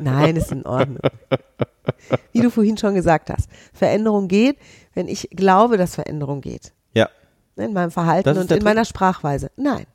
Nein, 0.00 0.36
ist 0.36 0.52
in 0.52 0.66
Ordnung. 0.66 1.00
Wie 2.32 2.40
du 2.40 2.50
vorhin 2.50 2.76
schon 2.76 2.94
gesagt 2.94 3.30
hast, 3.30 3.48
Veränderung 3.72 4.28
geht, 4.28 4.58
wenn 4.94 5.08
ich 5.08 5.30
glaube, 5.30 5.76
dass 5.78 5.94
Veränderung 5.94 6.40
geht. 6.42 6.72
In 7.56 7.72
meinem 7.72 7.90
Verhalten 7.90 8.36
und 8.36 8.50
in 8.50 8.62
meiner 8.62 8.84
Sprachweise. 8.84 9.50
Nein. 9.56 9.86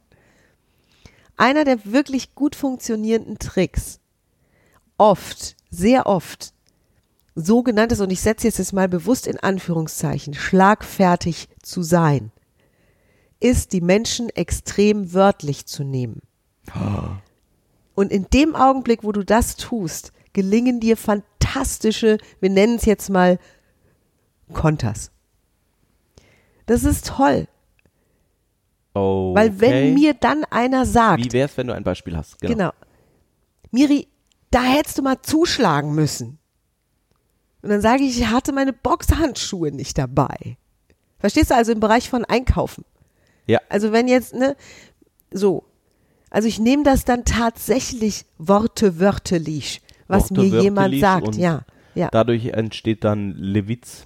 Einer 1.37 1.63
der 1.63 1.85
wirklich 1.85 2.35
gut 2.35 2.55
funktionierenden 2.55 3.39
Tricks, 3.39 3.99
oft, 4.97 5.55
sehr 5.69 6.05
oft, 6.07 6.53
sogenanntes, 7.35 8.01
und 8.01 8.11
ich 8.11 8.21
setze 8.21 8.47
jetzt 8.47 8.73
mal 8.73 8.89
bewusst 8.89 9.27
in 9.27 9.39
Anführungszeichen, 9.39 10.33
schlagfertig 10.33 11.49
zu 11.61 11.81
sein, 11.81 12.31
ist, 13.39 13.73
die 13.73 13.81
Menschen 13.81 14.29
extrem 14.29 15.13
wörtlich 15.13 15.65
zu 15.65 15.83
nehmen. 15.83 16.21
Und 17.95 18.11
in 18.11 18.27
dem 18.33 18.55
Augenblick, 18.55 19.03
wo 19.03 19.11
du 19.11 19.23
das 19.23 19.55
tust, 19.55 20.13
gelingen 20.33 20.79
dir 20.79 20.97
fantastische, 20.97 22.17
wir 22.39 22.49
nennen 22.49 22.75
es 22.75 22.85
jetzt 22.85 23.09
mal 23.09 23.39
Konters. 24.53 25.11
Das 26.71 26.85
ist 26.85 27.07
toll. 27.07 27.49
Okay. 28.93 29.35
Weil 29.35 29.59
wenn 29.59 29.93
mir 29.93 30.13
dann 30.13 30.45
einer 30.45 30.85
sagt. 30.85 31.21
Wie 31.21 31.33
wär's, 31.33 31.57
wenn 31.57 31.67
du 31.67 31.75
ein 31.75 31.83
Beispiel 31.83 32.15
hast? 32.15 32.39
Genau. 32.39 32.53
genau. 32.53 32.71
Miri, 33.71 34.07
da 34.51 34.63
hättest 34.63 34.97
du 34.97 35.01
mal 35.01 35.21
zuschlagen 35.21 35.93
müssen. 35.93 36.39
Und 37.61 37.71
dann 37.71 37.81
sage 37.81 38.03
ich, 38.03 38.17
ich 38.17 38.27
hatte 38.27 38.53
meine 38.53 38.71
Boxhandschuhe 38.71 39.73
nicht 39.73 39.97
dabei. 39.97 40.55
Verstehst 41.19 41.51
du 41.51 41.55
also 41.55 41.73
im 41.73 41.81
Bereich 41.81 42.09
von 42.09 42.23
Einkaufen? 42.23 42.85
Ja. 43.47 43.59
Also 43.67 43.91
wenn 43.91 44.07
jetzt, 44.07 44.33
ne, 44.33 44.55
so. 45.29 45.65
Also 46.29 46.47
ich 46.47 46.57
nehme 46.57 46.83
das 46.83 47.03
dann 47.03 47.25
tatsächlich 47.25 48.23
Worte 48.37 48.97
wörtlich, 48.97 49.81
was 50.07 50.31
Worte 50.31 50.41
mir 50.41 50.61
jemand 50.61 50.97
sagt, 51.01 51.35
ja. 51.35 51.65
ja. 51.95 52.07
Dadurch 52.13 52.45
entsteht 52.45 53.03
dann 53.03 53.33
Lewitz. 53.33 54.05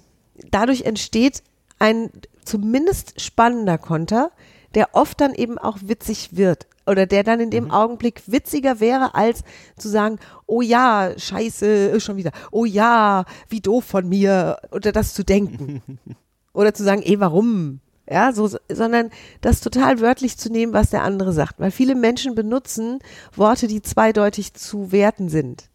Dadurch 0.50 0.82
entsteht 0.82 1.44
ein 1.78 2.10
zumindest 2.46 3.20
spannender 3.20 3.78
Konter, 3.78 4.30
der 4.74 4.94
oft 4.94 5.20
dann 5.20 5.34
eben 5.34 5.58
auch 5.58 5.78
witzig 5.82 6.36
wird 6.36 6.66
oder 6.86 7.06
der 7.06 7.24
dann 7.24 7.40
in 7.40 7.50
dem 7.50 7.64
mhm. 7.64 7.70
Augenblick 7.72 8.22
witziger 8.26 8.80
wäre, 8.80 9.14
als 9.14 9.42
zu 9.76 9.88
sagen, 9.88 10.18
oh 10.46 10.62
ja, 10.62 11.12
scheiße, 11.16 12.00
schon 12.00 12.16
wieder, 12.16 12.30
oh 12.52 12.64
ja, 12.64 13.24
wie 13.48 13.60
doof 13.60 13.84
von 13.84 14.08
mir, 14.08 14.58
oder 14.70 14.92
das 14.92 15.12
zu 15.12 15.24
denken. 15.24 15.82
oder 16.52 16.72
zu 16.72 16.84
sagen, 16.84 17.02
eh, 17.02 17.18
warum? 17.18 17.80
Ja, 18.08 18.32
so, 18.32 18.48
sondern 18.70 19.10
das 19.40 19.60
total 19.60 20.00
wörtlich 20.00 20.38
zu 20.38 20.48
nehmen, 20.48 20.72
was 20.72 20.90
der 20.90 21.02
andere 21.02 21.32
sagt. 21.32 21.58
Weil 21.58 21.72
viele 21.72 21.96
Menschen 21.96 22.36
benutzen 22.36 23.00
Worte, 23.34 23.66
die 23.66 23.82
zweideutig 23.82 24.54
zu 24.54 24.92
werten 24.92 25.28
sind. 25.28 25.68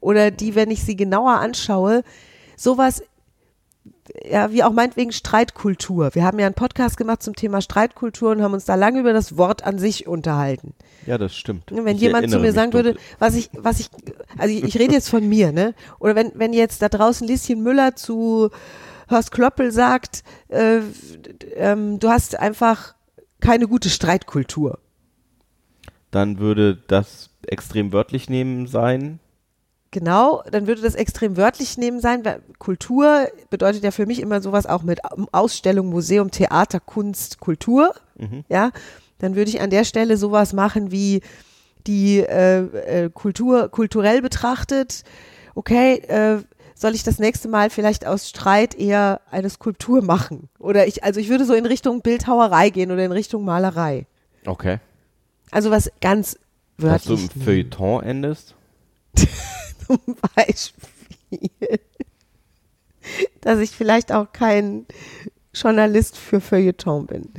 Oder 0.00 0.30
die, 0.30 0.54
wenn 0.54 0.70
ich 0.70 0.82
sie 0.82 0.96
genauer 0.96 1.32
anschaue, 1.32 2.04
sowas 2.56 3.02
ja, 4.30 4.52
wie 4.52 4.62
auch 4.62 4.72
meinetwegen 4.72 5.12
Streitkultur. 5.12 6.14
Wir 6.14 6.24
haben 6.24 6.38
ja 6.38 6.46
einen 6.46 6.54
Podcast 6.54 6.96
gemacht 6.96 7.22
zum 7.22 7.34
Thema 7.34 7.60
Streitkultur 7.60 8.30
und 8.30 8.42
haben 8.42 8.54
uns 8.54 8.64
da 8.64 8.74
lange 8.74 9.00
über 9.00 9.12
das 9.12 9.36
Wort 9.36 9.64
an 9.64 9.78
sich 9.78 10.06
unterhalten. 10.06 10.74
Ja, 11.06 11.18
das 11.18 11.34
stimmt. 11.36 11.64
Wenn 11.70 11.96
ich 11.96 12.02
jemand 12.02 12.30
zu 12.30 12.38
mir 12.38 12.52
sagen 12.52 12.72
würde, 12.72 12.96
was 13.18 13.34
ich, 13.34 13.50
was 13.52 13.80
ich, 13.80 13.88
also 14.36 14.54
ich, 14.54 14.64
ich 14.64 14.78
rede 14.78 14.94
jetzt 14.94 15.08
von 15.08 15.28
mir, 15.28 15.52
ne? 15.52 15.74
Oder 15.98 16.14
wenn, 16.14 16.32
wenn 16.34 16.52
jetzt 16.52 16.82
da 16.82 16.88
draußen 16.88 17.26
Lieschen 17.26 17.62
Müller 17.62 17.96
zu 17.96 18.50
Horst 19.10 19.30
Kloppel 19.30 19.72
sagt, 19.72 20.22
äh, 20.48 20.80
ähm, 21.56 21.98
du 21.98 22.08
hast 22.08 22.38
einfach 22.38 22.94
keine 23.40 23.68
gute 23.68 23.88
Streitkultur. 23.88 24.78
Dann 26.10 26.38
würde 26.38 26.76
das 26.88 27.30
extrem 27.46 27.92
wörtlich 27.92 28.28
nehmen 28.28 28.66
sein. 28.66 29.20
Genau, 29.90 30.42
dann 30.50 30.66
würde 30.66 30.82
das 30.82 30.94
extrem 30.94 31.38
wörtlich 31.38 31.78
nehmen 31.78 32.00
sein, 32.00 32.24
weil 32.24 32.42
Kultur 32.58 33.28
bedeutet 33.48 33.82
ja 33.82 33.90
für 33.90 34.04
mich 34.04 34.20
immer 34.20 34.42
sowas 34.42 34.66
auch 34.66 34.82
mit 34.82 35.00
Ausstellung, 35.32 35.88
Museum, 35.88 36.30
Theater, 36.30 36.78
Kunst, 36.78 37.40
Kultur. 37.40 37.94
Mhm. 38.18 38.44
Ja, 38.50 38.70
dann 39.18 39.34
würde 39.34 39.50
ich 39.50 39.62
an 39.62 39.70
der 39.70 39.84
Stelle 39.84 40.18
sowas 40.18 40.52
machen 40.52 40.90
wie 40.90 41.22
die 41.86 42.18
äh, 42.18 43.04
äh, 43.04 43.10
Kultur 43.10 43.70
kulturell 43.70 44.20
betrachtet. 44.20 45.04
Okay, 45.54 45.94
äh, 46.08 46.42
soll 46.74 46.94
ich 46.94 47.02
das 47.02 47.18
nächste 47.18 47.48
Mal 47.48 47.70
vielleicht 47.70 48.06
aus 48.06 48.28
Streit 48.28 48.74
eher 48.74 49.22
eine 49.30 49.48
Skulptur 49.48 50.02
machen? 50.02 50.50
Oder 50.58 50.86
ich, 50.86 51.02
also 51.02 51.18
ich 51.18 51.30
würde 51.30 51.46
so 51.46 51.54
in 51.54 51.64
Richtung 51.66 52.02
Bildhauerei 52.02 52.68
gehen 52.70 52.92
oder 52.92 53.04
in 53.04 53.12
Richtung 53.12 53.44
Malerei. 53.44 54.06
Okay. 54.44 54.78
Also 55.50 55.70
was 55.70 55.90
ganz 56.02 56.38
Dass 56.76 57.04
du 57.04 57.10
wörtlich. 57.10 57.36
im 57.36 57.42
Feuilleton 57.42 58.02
endest? 58.02 58.54
zum 59.88 59.98
Beispiel, 60.36 61.80
dass 63.40 63.58
ich 63.58 63.70
vielleicht 63.70 64.12
auch 64.12 64.32
kein 64.32 64.86
Journalist 65.54 66.16
für 66.16 66.40
Feuilleton 66.40 67.06
bin. 67.06 67.32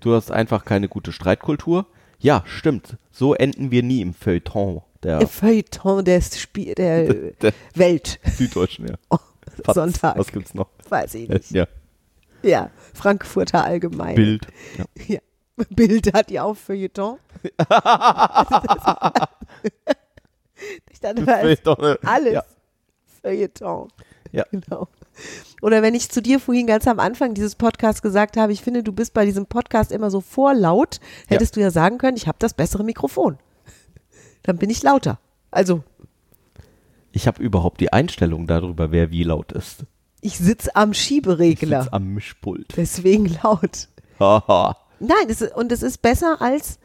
Du 0.00 0.14
hast 0.14 0.30
einfach 0.30 0.64
keine 0.64 0.88
gute 0.88 1.12
Streitkultur? 1.12 1.86
Ja, 2.18 2.42
stimmt. 2.46 2.96
So 3.12 3.34
enden 3.34 3.70
wir 3.70 3.82
nie 3.82 4.00
im 4.00 4.14
Feuilleton 4.14 4.82
der 5.02 5.18
Der 5.18 5.28
Feuilleton 5.28 6.04
der, 6.04 6.20
Spie 6.22 6.74
der 6.74 7.12
Der- 7.42 7.52
Welt. 7.74 8.18
Süddeutschen, 8.24 8.88
ja. 8.88 8.94
Oh. 9.10 9.18
Sonntag. 9.72 10.16
Was 10.18 10.32
gibt's 10.32 10.54
noch? 10.54 10.68
Weiß 10.88 11.14
ich 11.14 11.28
nicht. 11.28 11.50
Ja, 11.50 11.66
Ja, 12.42 12.70
Frankfurter 12.94 13.64
Allgemein. 13.64 14.14
Bild. 14.14 14.46
Ja. 14.78 14.84
Ja. 15.06 15.18
Bild 15.70 16.12
hat 16.12 16.30
ja 16.30 16.42
auch 16.44 16.54
Feuilleton. 16.56 17.18
Ich 21.10 21.14
dachte, 21.14 21.24
da 21.24 21.34
ist 21.40 21.62
Feuilleton, 21.64 21.84
äh, 21.84 21.96
alles 22.06 22.32
Ja. 22.34 22.44
Feuilleton. 23.22 23.88
Ja. 24.32 24.44
Genau. 24.50 24.88
Oder 25.62 25.80
wenn 25.82 25.94
ich 25.94 26.10
zu 26.10 26.20
dir 26.20 26.38
vorhin 26.40 26.66
ganz 26.66 26.86
am 26.86 27.00
Anfang 27.00 27.32
dieses 27.34 27.54
Podcasts 27.54 28.02
gesagt 28.02 28.36
habe, 28.36 28.52
ich 28.52 28.60
finde, 28.62 28.82
du 28.82 28.92
bist 28.92 29.14
bei 29.14 29.24
diesem 29.24 29.46
Podcast 29.46 29.90
immer 29.92 30.10
so 30.10 30.20
vorlaut, 30.20 31.00
hättest 31.26 31.56
du 31.56 31.60
ja 31.60 31.70
sagen 31.70 31.96
können, 31.98 32.16
ich 32.16 32.26
habe 32.28 32.36
das 32.38 32.52
bessere 32.54 32.84
Mikrofon. 32.84 33.38
Dann 34.42 34.58
bin 34.58 34.68
ich 34.70 34.82
lauter. 34.82 35.18
Also, 35.50 35.82
Ich 37.12 37.26
habe 37.26 37.42
überhaupt 37.42 37.80
die 37.80 37.92
Einstellung 37.92 38.46
darüber, 38.46 38.90
wer 38.92 39.10
wie 39.10 39.22
laut 39.22 39.52
ist. 39.52 39.84
ich 40.20 40.36
sitze 40.38 40.76
am 40.76 40.90
Ich 40.92 40.98
Schieberegler. 41.00 41.84
sitz 41.84 41.92
am 41.92 42.12
Mischpult. 42.14 42.74
Deswegen 42.76 43.26
laut. 43.42 43.88
Nein, 44.18 45.28
das 45.28 45.40
und 45.42 45.72
es 45.72 45.82
ist 45.82 46.02
besser 46.02 46.42
als 46.42 46.78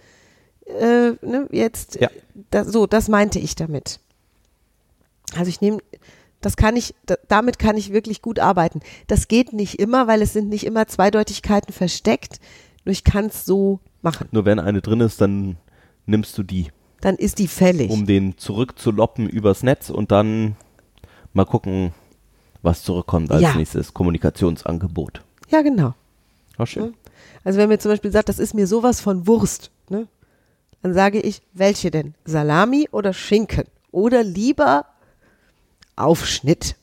äh, 0.68 1.12
ne, 1.22 1.48
jetzt. 1.52 2.00
Ja. 2.00 2.10
Da, 2.50 2.64
so, 2.66 2.88
das 2.88 3.10
meinte 3.10 3.40
ich 3.40 3.56
damit. 3.56 4.00
Also 5.36 5.50
ich 5.50 5.62
nehme, 5.62 5.80
das 6.42 6.56
kann 6.58 6.76
ich, 6.76 6.96
da, 7.06 7.16
damit 7.28 7.60
kann 7.60 7.78
ich 7.78 7.94
wirklich 7.94 8.22
gut 8.22 8.40
arbeiten. 8.40 8.82
Das 9.08 9.28
geht 9.28 9.54
nicht 9.54 9.80
immer, 9.80 10.08
weil 10.08 10.22
es 10.22 10.34
sind 10.34 10.50
nicht 10.50 10.66
immer 10.66 10.88
Zweideutigkeiten 10.88 11.74
versteckt. 11.74 12.40
Nur 12.86 12.92
ich 12.92 13.04
kann 13.04 13.26
es 13.28 13.46
so 13.46 13.80
machen. 14.02 14.28
Nur 14.32 14.46
wenn 14.46 14.60
eine 14.60 14.82
drin 14.82 15.02
ist, 15.02 15.22
dann 15.22 15.58
nimmst 16.08 16.38
du 16.38 16.44
die, 16.44 16.68
Dann 17.02 17.16
ist 17.16 17.38
die 17.40 17.48
fällig. 17.48 17.92
um 17.92 18.06
den 18.06 18.38
zurückzuloppen 18.38 19.30
übers 19.30 19.62
Netz 19.64 19.90
und 19.90 20.12
dann 20.12 20.56
mal 21.34 21.46
gucken, 21.46 21.94
was 22.64 22.84
zurückkommt 22.84 23.32
als 23.32 23.42
Ja. 23.42 23.56
nächstes 23.56 23.94
Kommunikationsangebot. 23.94 25.22
ja, 25.50 25.62
genau. 25.62 25.94
War 26.58 26.68
schön. 26.68 26.94
Also 27.44 27.58
wenn 27.60 27.70
mir 27.70 27.80
zum 27.80 27.92
Beispiel 27.92 28.12
sagt, 28.12 28.30
das 28.30 28.38
ist 28.40 28.54
mir 28.54 28.68
sowas 28.68 29.00
von 29.02 29.26
Wurst, 29.28 29.72
ne? 29.90 30.08
dann 30.84 30.94
sage 30.94 31.20
ich, 31.20 31.42
welche 31.54 31.90
denn? 31.92 32.14
Salami 32.26 32.88
oder 32.92 33.14
Schinken? 33.14 33.64
Oder 33.92 34.24
lieber 34.24 34.86
Aufschnitt. 35.96 36.76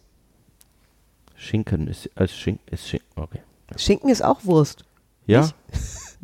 Schinken 1.36 1.86
ist 1.88 2.10
als 2.14 2.32
Schinken 2.36 2.66
ist 2.72 2.88
Schinken. 2.88 3.06
Okay. 3.16 3.40
Schinken 3.76 4.08
ist 4.10 4.22
auch 4.22 4.44
Wurst. 4.44 4.84
Ja. 5.26 5.48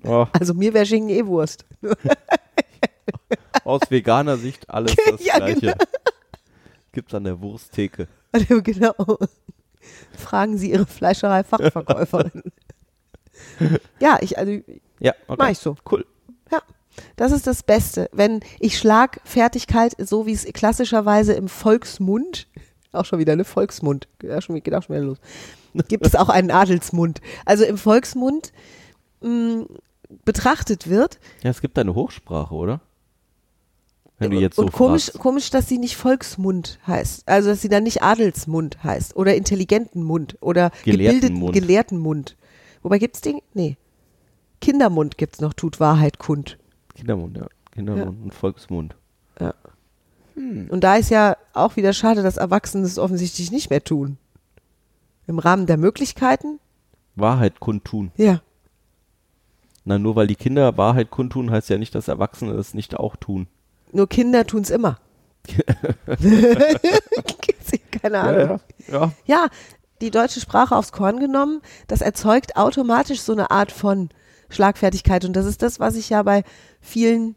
Oh, 0.02 0.26
Also 0.32 0.52
mir 0.52 0.74
wäre 0.74 0.84
Schinken 0.84 1.08
eh 1.10 1.24
Wurst. 1.24 1.64
aus 3.64 3.80
veganer 3.88 4.36
Sicht 4.36 4.68
alles 4.68 4.94
das 5.10 5.24
Ja, 5.24 5.36
gleiche. 5.38 5.60
genau. 5.60 5.74
Gibt's 6.92 7.14
an 7.14 7.24
der 7.24 7.40
Wursttheke. 7.40 8.08
Also 8.32 8.60
genau. 8.62 8.94
Fragen 10.18 10.58
Sie 10.58 10.72
Ihre 10.72 10.84
Fleischerei-Fachverkäuferin. 10.84 12.42
ja, 14.00 14.18
ich, 14.20 14.36
also, 14.36 14.52
Ja, 14.98 15.12
okay. 15.26 15.36
Mach 15.38 15.48
ich 15.50 15.58
so. 15.58 15.76
Cool. 15.90 16.04
ja. 16.50 16.60
Das 17.16 17.32
ist 17.32 17.46
das 17.46 17.62
Beste. 17.62 18.10
Wenn 18.12 18.40
ich 18.60 18.76
Schlagfertigkeit, 18.78 19.94
so 19.98 20.26
wie 20.26 20.32
es 20.32 20.44
klassischerweise 20.52 21.32
im 21.32 21.48
Volksmund, 21.48 22.46
auch 22.94 23.04
schon 23.04 23.18
wieder 23.18 23.32
eine 23.32 23.44
Volksmund, 23.44 24.08
ja, 24.22 24.40
schon, 24.40 24.60
geht 24.62 24.74
auch 24.74 24.82
schon 24.82 24.96
wieder 24.96 25.06
los, 25.06 25.18
gibt 25.88 26.06
es 26.06 26.14
auch 26.14 26.28
einen 26.28 26.50
Adelsmund. 26.50 27.20
Also 27.44 27.64
im 27.64 27.78
Volksmund 27.78 28.52
mh, 29.20 29.66
betrachtet 30.24 30.88
wird. 30.88 31.18
Ja, 31.42 31.50
es 31.50 31.60
gibt 31.60 31.78
eine 31.78 31.94
Hochsprache, 31.94 32.54
oder? 32.54 32.80
Wenn 34.18 34.30
du 34.30 34.38
jetzt 34.38 34.58
und 34.58 34.70
so 34.70 34.76
komisch, 34.76 35.06
fragst. 35.06 35.18
komisch, 35.18 35.50
dass 35.50 35.68
sie 35.68 35.78
nicht 35.78 35.96
Volksmund 35.96 36.78
heißt. 36.86 37.26
Also, 37.26 37.50
dass 37.50 37.62
sie 37.62 37.68
dann 37.68 37.82
nicht 37.82 38.02
Adelsmund 38.02 38.82
heißt 38.84 39.16
oder 39.16 39.34
Intelligentenmund 39.34 40.38
oder 40.40 40.70
gebildeten 40.84 41.10
Gelehrtenmund. 41.20 41.52
Gelehrtenmund. 41.54 42.36
Wobei 42.82 42.98
gibt's 42.98 43.20
den? 43.22 43.40
Nee. 43.54 43.76
Kindermund 44.60 45.18
gibt's 45.18 45.40
noch, 45.40 45.52
tut 45.52 45.80
Wahrheit 45.80 46.18
kund. 46.18 46.58
Kindermund, 46.94 47.36
ja. 47.36 47.46
Kindermund 47.72 48.22
und 48.22 48.34
Volksmund. 48.34 48.94
Und 50.36 50.80
da 50.80 50.96
ist 50.96 51.10
ja 51.10 51.36
auch 51.52 51.76
wieder 51.76 51.92
schade, 51.92 52.22
dass 52.22 52.36
Erwachsene 52.36 52.84
es 52.84 52.98
offensichtlich 52.98 53.52
nicht 53.52 53.70
mehr 53.70 53.84
tun. 53.84 54.18
Im 55.26 55.38
Rahmen 55.38 55.66
der 55.66 55.76
Möglichkeiten? 55.76 56.58
Wahrheit 57.14 57.60
kundtun. 57.60 58.10
Ja. 58.16 58.42
Na, 59.84 59.98
nur 59.98 60.16
weil 60.16 60.26
die 60.26 60.34
Kinder 60.34 60.76
Wahrheit 60.76 61.10
kundtun, 61.10 61.50
heißt 61.50 61.68
ja 61.68 61.78
nicht, 61.78 61.94
dass 61.94 62.08
Erwachsene 62.08 62.52
es 62.52 62.74
nicht 62.74 62.96
auch 62.96 63.16
tun. 63.16 63.46
Nur 63.92 64.08
Kinder 64.08 64.46
tun's 64.46 64.70
immer. 64.70 64.98
Keine 68.02 68.18
Ahnung. 68.18 68.60
ja. 68.90 69.12
Ja, 69.24 69.46
die 70.00 70.10
deutsche 70.10 70.40
Sprache 70.40 70.74
aufs 70.74 70.90
Korn 70.92 71.20
genommen, 71.20 71.60
das 71.86 72.00
erzeugt 72.00 72.56
automatisch 72.56 73.20
so 73.20 73.32
eine 73.32 73.50
Art 73.50 73.70
von 73.70 74.08
Schlagfertigkeit. 74.48 75.24
Und 75.24 75.34
das 75.34 75.46
ist 75.46 75.62
das, 75.62 75.80
was 75.80 75.96
ich 75.96 76.10
ja 76.10 76.22
bei 76.22 76.44
vielen 76.80 77.36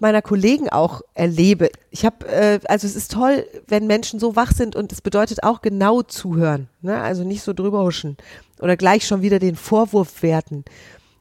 meiner 0.00 0.22
Kollegen 0.22 0.68
auch 0.68 1.02
erlebe. 1.14 1.70
Ich 1.90 2.04
habe, 2.04 2.26
äh, 2.28 2.60
also 2.68 2.86
es 2.86 2.96
ist 2.96 3.12
toll, 3.12 3.46
wenn 3.66 3.86
Menschen 3.86 4.20
so 4.20 4.36
wach 4.36 4.52
sind 4.52 4.76
und 4.76 4.92
es 4.92 5.00
bedeutet 5.00 5.42
auch 5.42 5.60
genau 5.62 6.02
zuhören. 6.02 6.68
Ne? 6.82 7.00
Also 7.00 7.24
nicht 7.24 7.42
so 7.42 7.52
drüber 7.52 7.82
huschen 7.84 8.16
oder 8.60 8.76
gleich 8.76 9.06
schon 9.06 9.22
wieder 9.22 9.38
den 9.38 9.56
Vorwurf 9.56 10.22
werten. 10.22 10.64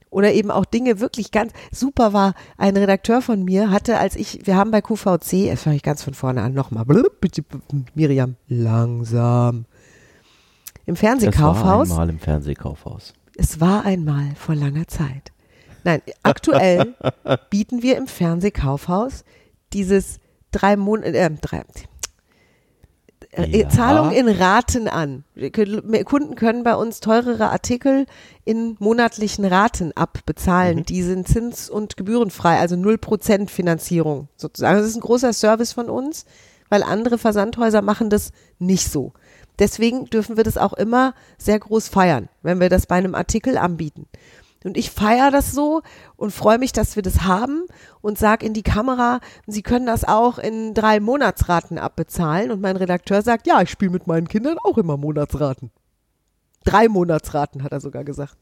Oder 0.09 0.33
eben 0.33 0.51
auch 0.51 0.63
Dinge 0.65 0.99
wirklich 1.01 1.31
ganz 1.31 1.51
super 1.71 2.13
war. 2.13 2.33
Ein 2.57 2.77
Redakteur 2.77 3.21
von 3.21 3.43
mir 3.43 3.69
hatte, 3.71 3.97
als 3.97 4.15
ich, 4.15 4.47
wir 4.47 4.55
haben 4.55 4.71
bei 4.71 4.81
QVC, 4.81 5.57
fange 5.57 5.75
ich 5.75 5.83
ganz 5.83 6.01
von 6.01 6.13
vorne 6.13 6.41
an, 6.41 6.53
nochmal, 6.53 6.85
Miriam, 7.93 8.35
langsam. 8.47 9.65
Im 10.85 10.95
Das 10.95 11.03
war 11.03 11.09
Fernsehkaufhaus. 11.09 11.91
einmal 11.91 12.09
im 12.09 12.19
Fernsehkaufhaus. 12.19 13.13
Es 13.35 13.59
war 13.59 13.85
einmal 13.85 14.33
vor 14.35 14.55
langer 14.55 14.87
Zeit. 14.87 15.33
Nein, 15.83 16.01
aktuell 16.23 16.95
bieten 17.49 17.81
wir 17.81 17.97
im 17.97 18.07
Fernsehkaufhaus 18.07 19.23
dieses 19.73 20.19
drei 20.51 20.75
Monate, 20.75 21.17
äh, 21.17 21.29
drei, 21.41 21.63
äh, 23.31 23.59
Ja. 23.59 23.69
Zahlung 23.69 24.11
in 24.11 24.27
Raten 24.27 24.87
an. 24.87 25.23
Kunden 26.05 26.35
können 26.35 26.63
bei 26.63 26.75
uns 26.75 26.99
teurere 26.99 27.49
Artikel 27.49 28.05
in 28.45 28.75
monatlichen 28.79 29.45
Raten 29.45 29.91
abbezahlen. 29.95 30.83
Die 30.83 31.03
sind 31.03 31.27
zins- 31.27 31.69
und 31.69 31.97
gebührenfrei, 31.97 32.57
also 32.59 32.75
0% 32.75 33.49
Finanzierung 33.49 34.27
sozusagen. 34.35 34.77
Das 34.77 34.87
ist 34.87 34.95
ein 34.95 35.01
großer 35.01 35.33
Service 35.33 35.73
von 35.73 35.89
uns, 35.89 36.25
weil 36.69 36.83
andere 36.83 37.17
Versandhäuser 37.17 37.81
machen 37.81 38.09
das 38.09 38.31
nicht 38.59 38.89
so. 38.89 39.13
Deswegen 39.59 40.05
dürfen 40.05 40.37
wir 40.37 40.43
das 40.43 40.57
auch 40.57 40.73
immer 40.73 41.13
sehr 41.37 41.59
groß 41.59 41.87
feiern, 41.87 42.29
wenn 42.43 42.59
wir 42.59 42.69
das 42.69 42.85
bei 42.85 42.95
einem 42.95 43.15
Artikel 43.15 43.57
anbieten. 43.57 44.07
Und 44.67 44.75
ich 44.75 44.91
feiere 44.91 45.31
das 45.31 45.53
so 45.53 45.81
und 46.17 46.31
freue 46.31 46.57
mich, 46.57 46.73
dass 46.73 46.97
wir 46.97 47.01
das 47.01 47.21
haben 47.21 47.67
und 48.01 48.17
sag 48.17 48.43
in 48.43 48.51
die 48.51 48.63
Kamera, 48.63 49.21
Sie 49.45 49.63
können 49.63 49.85
das 49.85 50.03
auch 50.03 50.39
in 50.39 50.73
drei 50.73 50.99
Monatsraten 50.99 51.77
abbezahlen. 51.77 52.51
Und 52.51 52.59
mein 52.59 52.75
Redakteur 52.75 53.21
sagt, 53.21 53.47
ja, 53.47 53.61
ich 53.61 53.69
spiele 53.69 53.91
mit 53.91 54.07
meinen 54.07 54.27
Kindern 54.27 54.57
auch 54.61 54.77
immer 54.77 54.97
Monatsraten. 54.97 55.71
Drei 56.65 56.89
Monatsraten, 56.89 57.63
hat 57.63 57.71
er 57.71 57.79
sogar 57.79 58.03
gesagt. 58.03 58.35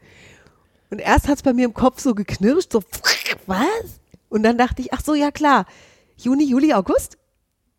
Und 0.90 0.98
erst 0.98 1.28
hat 1.28 1.36
es 1.36 1.44
bei 1.44 1.54
mir 1.54 1.66
im 1.66 1.76
Kopf 1.76 2.02
so 2.02 2.16
geknirscht, 2.16 2.72
so, 2.72 2.82
was? 3.46 4.00
Und 4.30 4.42
dann 4.42 4.58
dachte 4.58 4.82
ich, 4.82 4.94
ach 4.94 5.02
so, 5.02 5.14
ja 5.14 5.30
klar, 5.30 5.68
Juni, 6.18 6.46
Juli, 6.46 6.74
August? 6.74 7.20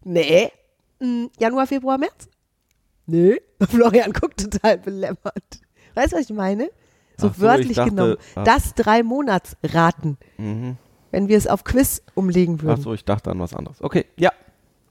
Nee. 0.05 0.53
Hm, 1.01 1.31
Januar, 1.37 1.67
Februar, 1.67 1.99
März? 1.99 2.29
Nee. 3.07 3.41
Florian 3.69 4.13
guckt 4.13 4.41
total 4.41 4.79
belämmert. 4.79 5.61
Weißt 5.95 6.13
du, 6.13 6.17
was 6.19 6.31
ich 6.31 6.37
meine? 6.37 6.71
So 7.19 7.29
Ach 7.29 7.35
so, 7.35 7.41
wörtlich 7.41 7.71
ich 7.71 7.77
dachte, 7.77 7.91
genommen. 7.91 8.17
ach. 8.35 8.45
Das 8.45 8.75
drei 8.75 9.03
Monatsraten, 9.03 10.19
Mhm. 10.39 10.77
wenn 11.11 11.29
wir 11.29 11.39
es 11.39 11.47
auf 11.47 11.65
Quiz 11.65 12.03
umlegen 12.15 12.57
Ach 12.61 12.65
würden. 12.65 12.83
so, 12.83 12.93
ich 12.95 13.05
dachte 13.05 13.31
an 13.31 13.39
was 13.41 13.55
anderes. 13.55 13.81
Okay, 13.83 14.05
ja. 14.17 14.31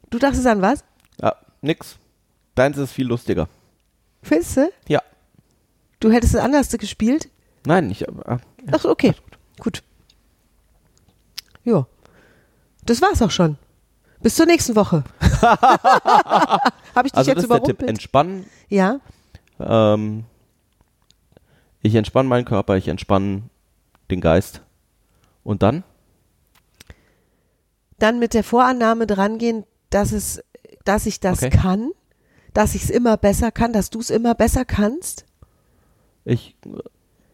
Du 0.09 0.17
dachtest 0.19 0.45
an 0.47 0.61
was? 0.61 0.83
Ja, 1.21 1.35
nix. 1.61 1.97
Deins 2.55 2.77
ist 2.77 2.91
viel 2.93 3.07
lustiger. 3.07 3.47
Findest 4.23 4.57
du? 4.57 4.69
Ja. 4.87 5.01
Du 5.99 6.11
hättest 6.11 6.33
es 6.35 6.41
anders 6.41 6.69
gespielt? 6.69 7.29
Nein, 7.65 7.89
ich. 7.91 8.01
Äh, 8.07 8.11
Ach 8.71 8.79
so, 8.79 8.89
okay. 8.89 9.13
Gut. 9.59 9.83
Ja. 11.63 11.85
Das 12.85 13.01
war's 13.01 13.21
auch 13.21 13.31
schon. 13.31 13.57
Bis 14.21 14.35
zur 14.35 14.45
nächsten 14.45 14.75
Woche. 14.75 15.03
Habe 15.41 17.07
ich 17.07 17.11
dich 17.11 17.15
also 17.15 17.31
jetzt 17.31 17.37
das 17.37 17.43
ist 17.43 17.49
der 17.49 17.57
Tipp. 17.57 17.79
überrumpelt? 17.81 17.89
Entspannen. 17.89 18.45
Ja. 18.69 18.99
Ähm, 19.59 20.25
ich 21.85 21.95
entspanne 21.95 22.27
meinen 22.27 22.45
Körper, 22.45 22.77
ich 22.77 22.87
entspanne 22.87 23.43
den 24.09 24.19
Geist. 24.19 24.61
Und 25.43 25.61
dann? 25.61 25.83
Dann 27.99 28.17
mit 28.19 28.33
der 28.33 28.43
Vorannahme 28.43 29.05
drangehen, 29.05 29.65
dass 29.91 30.11
es, 30.11 30.43
dass 30.83 31.05
ich 31.05 31.19
das 31.19 31.43
Okay. 31.43 31.55
kann, 31.55 31.91
dass 32.53 32.73
ich 32.73 32.85
es 32.85 32.89
immer 32.89 33.17
besser 33.17 33.51
kann, 33.51 33.71
dass 33.71 33.89
du 33.91 33.99
es 33.99 34.09
immer 34.09 34.33
besser 34.33 34.65
kannst, 34.65 35.25
Ich. 36.25 36.55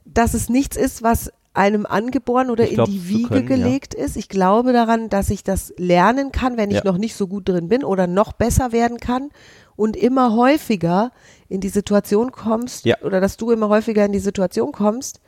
dass 0.06 0.34
es 0.34 0.50
nichts 0.50 0.76
ist, 0.76 1.02
was 1.02 1.32
einem 1.54 1.86
angeboren 1.86 2.50
oder 2.50 2.64
Ich 2.64 2.70
in 2.72 2.76
glaub, 2.76 2.88
die 2.88 3.08
Wiege 3.10 3.28
können, 3.28 3.42
ja. 3.50 3.56
gelegt 3.58 3.94
ist. 3.94 4.16
Ich 4.16 4.30
glaube 4.30 4.72
daran, 4.72 5.10
dass 5.10 5.30
ich 5.30 5.44
das 5.44 5.74
lernen 5.78 6.32
kann, 6.32 6.56
wenn 6.58 6.70
ich 6.72 6.78
Ja. 6.78 6.84
noch 6.86 6.98
nicht 6.98 7.16
so 7.16 7.28
gut 7.28 7.50
drin 7.50 7.68
bin 7.68 7.84
oder 7.84 8.08
noch 8.08 8.32
besser 8.34 8.72
werden 8.72 9.00
kann 9.00 9.30
und 9.76 9.98
immer 9.98 10.34
häufiger 10.36 11.12
in 11.50 11.60
die 11.60 11.70
Situation 11.70 12.32
kommst 12.32 12.86
Ja. 12.86 12.96
oder 13.02 13.20
dass 13.20 13.36
du 13.38 13.52
immer 13.52 13.68
häufiger 13.68 14.06
in 14.06 14.14
die 14.14 14.20
Situation 14.20 14.72
kommst, 14.72 15.20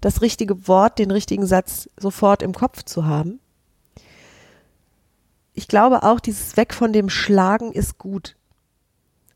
das 0.00 0.22
richtige 0.22 0.68
Wort, 0.68 0.98
den 0.98 1.10
richtigen 1.10 1.44
Satz 1.44 1.88
sofort 1.98 2.42
im 2.42 2.54
Kopf 2.54 2.84
zu 2.84 3.04
haben. 3.04 3.40
Ich 5.54 5.68
glaube 5.68 6.02
auch, 6.04 6.20
dieses 6.20 6.56
Weg 6.56 6.72
von 6.72 6.92
dem 6.92 7.08
Schlagen 7.10 7.72
ist 7.72 7.98
gut. 7.98 8.36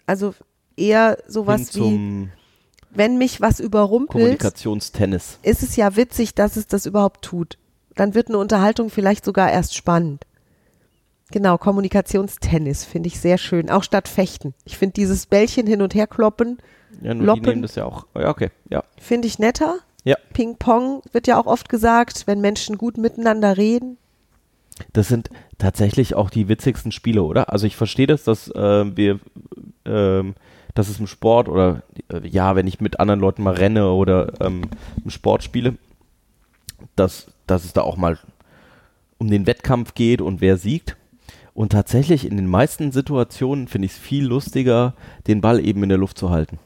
Also 0.07 0.35
eher 0.77 1.19
sowas 1.27 1.75
wie, 1.75 2.29
wenn 2.95 3.19
mich 3.19 3.41
was 3.41 3.61
überrumpelt, 3.61 4.11
Kommunikationstennis. 4.23 5.39
ist 5.43 5.63
es 5.63 5.77
ja 5.77 5.97
witzig, 5.97 6.35
dass 6.35 6.57
es 6.57 6.67
das 6.67 6.87
überhaupt 6.87 7.23
tut. 7.23 7.59
Dann 7.95 8.15
wird 8.15 8.29
eine 8.29 8.39
Unterhaltung 8.39 8.91
vielleicht 8.91 9.25
sogar 9.25 9.51
erst 9.51 9.75
spannend. 9.75 10.25
Genau, 11.31 11.57
Kommunikationstennis 11.59 12.85
finde 12.85 13.07
ich 13.09 13.19
sehr 13.21 13.39
schön, 13.39 13.71
auch 13.71 13.83
statt 13.85 14.09
Fechten. 14.09 14.55
Ich 14.65 14.77
finde 14.77 14.95
dieses 14.95 15.27
Bällchen 15.27 15.67
hin 15.67 15.81
und 15.81 15.95
her 15.95 16.07
kloppen, 16.07 16.59
Ja, 17.01 17.15
nur 17.15 17.25
Loppen. 17.27 17.43
die 17.43 17.49
nehmen 17.51 17.63
das 17.63 17.75
ja 17.75 17.85
auch. 17.87 18.07
Ja, 18.15 18.29
okay. 18.29 18.51
Ja. 18.69 18.85
finde 19.01 19.29
ich 19.29 19.39
netter. 19.39 19.79
Ja. 20.05 20.17
Ping-Pong 20.35 21.03
wird 21.13 21.27
ja 21.27 21.39
auch 21.41 21.47
oft 21.47 21.69
gesagt, 21.69 22.27
wenn 22.27 22.41
Menschen 22.41 22.77
gut 22.77 22.99
miteinander 22.99 23.57
reden. 23.57 23.97
Das 24.93 25.09
sind 25.09 25.31
tatsächlich 25.59 26.15
auch 26.15 26.29
die 26.29 26.49
witzigsten 26.49 26.93
Spiele, 26.93 27.23
oder? 27.23 27.53
Also 27.53 27.67
ich 27.67 27.77
verstehe 27.77 28.07
das, 28.09 28.25
dass 28.25 28.49
äh, 28.49 28.97
wir, 28.97 29.21
ähm, 29.85 30.35
dass 30.75 30.89
es 30.89 31.01
im 31.01 31.07
Sport 31.07 31.49
oder 31.49 31.83
äh, 32.13 32.27
ja, 32.27 32.57
wenn 32.57 32.67
ich 32.67 32.81
mit 32.81 33.01
anderen 33.01 33.21
Leuten 33.21 33.43
mal 33.43 33.55
renne 33.55 33.91
oder 33.91 34.33
ähm, 34.41 34.63
im 35.05 35.11
Sport 35.11 35.43
spiele, 35.43 35.77
dass, 36.97 37.27
dass 37.47 37.65
es 37.65 37.73
da 37.73 37.83
auch 37.83 37.97
mal 37.97 38.19
um 39.19 39.31
den 39.31 39.47
Wettkampf 39.47 39.95
geht 39.95 40.21
und 40.21 40.41
wer 40.41 40.57
siegt. 40.57 40.97
Und 41.55 41.73
tatsächlich 41.73 42.27
in 42.27 42.37
den 42.37 42.47
meisten 42.47 42.93
Situationen 42.93 43.69
finde 43.69 43.87
ich 43.87 43.93
es 43.93 43.99
viel 43.99 44.25
lustiger, 44.25 44.95
den 45.27 45.41
Ball 45.43 45.65
eben 45.65 45.83
in 45.83 45.91
der 45.91 45.99
Luft 45.99 46.17
zu 46.19 46.31
halten. 46.31 46.59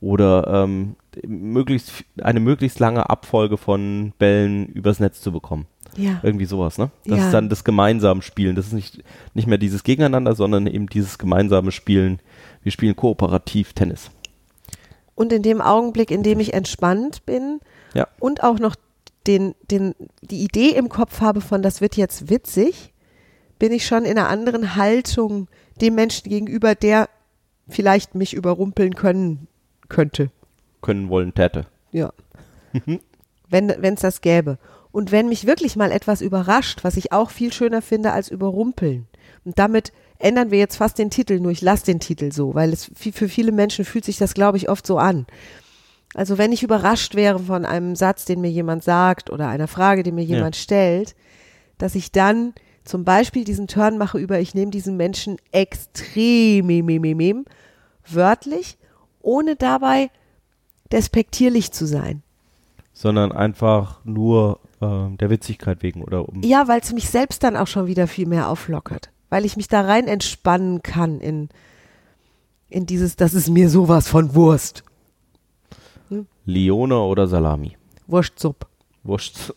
Oder 0.00 0.46
ähm, 0.64 0.96
möglichst 1.26 2.04
eine 2.22 2.40
möglichst 2.40 2.78
lange 2.78 3.08
Abfolge 3.08 3.56
von 3.56 4.12
Bällen 4.18 4.66
übers 4.66 5.00
Netz 5.00 5.22
zu 5.22 5.32
bekommen. 5.32 5.66
Ja. 5.96 6.20
Irgendwie 6.22 6.44
sowas, 6.44 6.76
ne? 6.76 6.90
Das 7.06 7.18
Ja. 7.18 7.24
ist 7.26 7.32
dann 7.32 7.48
das 7.48 7.64
gemeinsame 7.64 8.20
Spielen. 8.20 8.56
Das 8.56 8.66
ist 8.66 8.72
nicht, 8.72 9.02
nicht 9.32 9.46
mehr 9.46 9.58
dieses 9.58 9.84
Gegeneinander, 9.84 10.34
sondern 10.34 10.66
eben 10.66 10.88
dieses 10.88 11.16
gemeinsame 11.18 11.72
Spielen. 11.72 12.18
Wir 12.64 12.72
spielen 12.72 12.96
kooperativ 12.96 13.72
Tennis. 13.74 14.10
Und 15.14 15.32
in 15.32 15.42
dem 15.42 15.60
Augenblick, 15.60 16.10
in 16.10 16.24
dem 16.24 16.40
ich 16.40 16.54
entspannt 16.54 17.24
bin 17.24 17.60
Ja. 17.94 18.08
und 18.18 18.42
auch 18.42 18.58
noch 18.58 18.74
den, 19.26 19.54
den, 19.70 19.94
die 20.22 20.42
Idee 20.42 20.70
im 20.70 20.88
Kopf 20.88 21.20
habe 21.20 21.40
von, 21.40 21.62
das 21.62 21.80
wird 21.80 21.96
jetzt 21.96 22.28
witzig, 22.28 22.92
bin 23.58 23.72
ich 23.72 23.86
schon 23.86 24.04
in 24.04 24.18
einer 24.18 24.28
anderen 24.28 24.74
Haltung 24.76 25.48
dem 25.80 25.94
Menschen 25.94 26.28
gegenüber, 26.28 26.74
der 26.74 27.08
vielleicht 27.68 28.14
mich 28.14 28.34
überrumpeln 28.34 28.94
können 28.94 29.46
könnte. 29.88 30.30
Können 30.82 31.08
wollen 31.08 31.32
täte. 31.32 31.66
Ja. 31.92 32.12
wenn 33.48 33.68
es 33.68 34.00
das 34.00 34.20
gäbe. 34.20 34.58
Und 34.90 35.12
wenn 35.12 35.28
mich 35.28 35.46
wirklich 35.46 35.76
mal 35.76 35.90
etwas 35.90 36.20
überrascht, 36.20 36.84
was 36.84 36.96
ich 36.96 37.12
auch 37.12 37.30
viel 37.30 37.52
schöner 37.52 37.82
finde 37.82 38.12
als 38.12 38.30
überrumpeln. 38.30 39.06
Und 39.44 39.58
damit 39.58 39.92
ändern 40.24 40.50
wir 40.50 40.58
jetzt 40.58 40.76
fast 40.76 40.98
den 40.98 41.10
Titel, 41.10 41.38
nur 41.38 41.52
ich 41.52 41.60
lasse 41.60 41.84
den 41.84 42.00
Titel 42.00 42.32
so, 42.32 42.54
weil 42.54 42.72
es 42.72 42.90
für 42.94 43.28
viele 43.28 43.52
Menschen 43.52 43.84
fühlt 43.84 44.06
sich 44.06 44.16
das, 44.16 44.32
glaube 44.32 44.56
ich, 44.56 44.70
oft 44.70 44.86
so 44.86 44.98
an. 44.98 45.26
Also 46.14 46.38
wenn 46.38 46.50
ich 46.52 46.62
überrascht 46.62 47.14
wäre 47.14 47.38
von 47.40 47.66
einem 47.66 47.94
Satz, 47.94 48.24
den 48.24 48.40
mir 48.40 48.50
jemand 48.50 48.84
sagt 48.84 49.28
oder 49.30 49.48
einer 49.48 49.68
Frage, 49.68 50.02
die 50.02 50.12
mir 50.12 50.24
Ja. 50.24 50.36
jemand 50.36 50.56
stellt, 50.56 51.14
dass 51.76 51.94
ich 51.94 52.10
dann 52.10 52.54
zum 52.84 53.04
Beispiel 53.04 53.44
diesen 53.44 53.66
Turn 53.66 53.98
mache 53.98 54.18
über, 54.18 54.40
ich 54.40 54.54
nehme 54.54 54.70
diesen 54.70 54.96
Menschen 54.96 55.36
extrem 55.52 56.68
wörtlich, 58.08 58.78
ohne 59.20 59.56
dabei 59.56 60.10
despektierlich 60.92 61.72
zu 61.72 61.86
sein. 61.86 62.22
Sondern 62.92 63.32
einfach 63.32 64.00
nur 64.04 64.60
ähm, 64.80 65.16
der 65.18 65.30
Witzigkeit 65.30 65.82
wegen 65.82 66.02
oder 66.02 66.28
um. 66.28 66.42
Ja, 66.42 66.68
weil 66.68 66.80
es 66.80 66.92
mich 66.92 67.10
selbst 67.10 67.42
dann 67.42 67.56
auch 67.56 67.66
schon 67.66 67.86
wieder 67.86 68.06
viel 68.06 68.26
mehr 68.26 68.48
auflockert. 68.48 69.10
Weil 69.34 69.44
ich 69.44 69.56
mich 69.56 69.66
da 69.66 69.80
rein 69.80 70.06
entspannen 70.06 70.80
kann 70.84 71.18
in, 71.18 71.48
in 72.68 72.86
dieses, 72.86 73.16
das 73.16 73.34
ist 73.34 73.50
mir 73.50 73.68
sowas 73.68 74.06
von 74.06 74.36
Wurst. 74.36 74.84
Lione 76.44 77.00
oder 77.00 77.26
Salami. 77.26 77.76
Wurstsupp. 78.06 78.68
Wurst. 79.02 79.52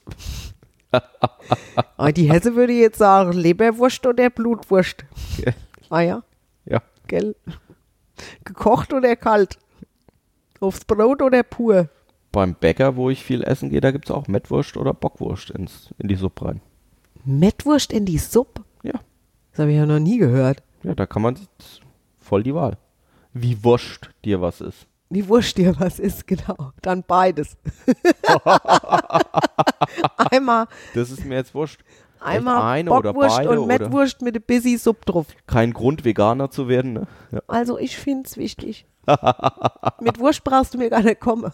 Ah, 1.96 2.12
die 2.16 2.28
Hesse 2.28 2.56
würde 2.56 2.74
jetzt 2.74 2.98
sagen, 2.98 3.34
Leberwurst 3.34 4.04
oder 4.08 4.32
Blutwurst. 4.32 5.06
Ja. 5.46 5.54
Ah 5.92 6.02
ja, 6.02 6.24
Ja. 6.66 6.82
gell. 7.06 7.36
Gekocht 8.46 8.94
oder 8.94 9.16
kalt? 9.16 9.60
Aufs 10.60 10.86
Brot 10.86 11.22
oder 11.22 11.44
pur? 11.44 11.88
Beim 12.32 12.56
Bäcker, 12.56 12.96
wo 12.96 13.12
ich 13.12 13.24
viel 13.24 13.44
essen 13.44 13.70
gehe, 13.70 13.82
da 13.82 13.92
gibt 13.92 14.06
es 14.06 14.12
auch 14.12 14.28
Mettwurst 14.28 14.76
oder 14.76 14.96
Bockwurst 14.96 15.52
ins, 15.52 15.94
in 16.00 16.08
die 16.08 16.16
Suppe 16.16 16.46
rein. 16.46 16.62
Mettwurst 17.26 17.94
in 17.94 18.06
die 18.06 18.18
Suppe? 18.18 18.64
Das 19.58 19.64
habe 19.64 19.72
ich 19.72 19.78
ja 19.80 19.88
noch 19.88 19.98
nie 19.98 20.20
gehört. 20.20 20.62
Ja, 20.84 20.94
da 20.94 21.08
kann 21.08 21.24
man 21.24 21.36
voll 22.20 22.44
die 22.44 22.54
Wahl. 22.54 22.78
Wie 23.34 23.64
wurscht 23.64 24.12
dir 24.24 24.40
was 24.40 24.62
ist. 24.62 24.86
Wie 25.10 25.28
wurscht 25.28 25.58
dir 25.58 25.80
was 25.80 25.98
ist, 25.98 26.28
genau. 26.28 26.74
Dann 26.84 27.02
beides. 27.02 27.58
einmal 30.32 30.68
Das 30.94 31.10
ist 31.10 31.26
mir 31.26 31.38
jetzt 31.38 31.56
wurscht. 31.56 31.82
einmal 32.20 32.62
eine 32.72 32.92
oder 32.92 33.14
Bockwurst 33.14 33.38
beide 33.38 33.50
und 33.50 33.58
oder- 33.58 33.66
Mettwurst 33.80 34.22
mit 34.22 34.38
a 34.38 34.40
busy 34.46 34.78
Suppe 34.78 35.06
drauf. 35.06 35.26
Kein 35.48 35.74
Grund, 35.74 36.06
Veganer 36.06 36.52
zu 36.52 36.68
werden, 36.68 36.94
ne? 36.94 37.08
Ja. 37.32 37.42
Also 37.48 37.80
ich 37.80 37.98
finde 37.98 38.28
es 38.28 38.38
wichtig. 38.38 38.86
Mit 40.02 40.20
Wurst 40.20 40.44
brauchst 40.44 40.76
du 40.76 40.78
mir 40.78 40.92
gar 40.92 41.02
nicht 41.02 41.20
kommen. 41.20 41.52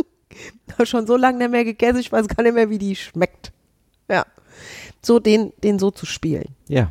Schon 0.84 1.06
so 1.06 1.16
lange 1.18 1.36
nicht 1.36 1.50
mehr 1.50 1.64
gegessen, 1.66 1.98
ich 1.98 2.10
weiß 2.10 2.26
gar 2.28 2.42
nicht 2.42 2.54
mehr, 2.54 2.70
wie 2.70 2.78
die 2.78 2.96
schmeckt. 2.96 3.52
Ja. 4.08 4.24
So 5.02 5.18
den, 5.18 5.52
den 5.62 5.78
so 5.78 5.90
zu 5.90 6.06
spielen. 6.06 6.54
ja. 6.68 6.90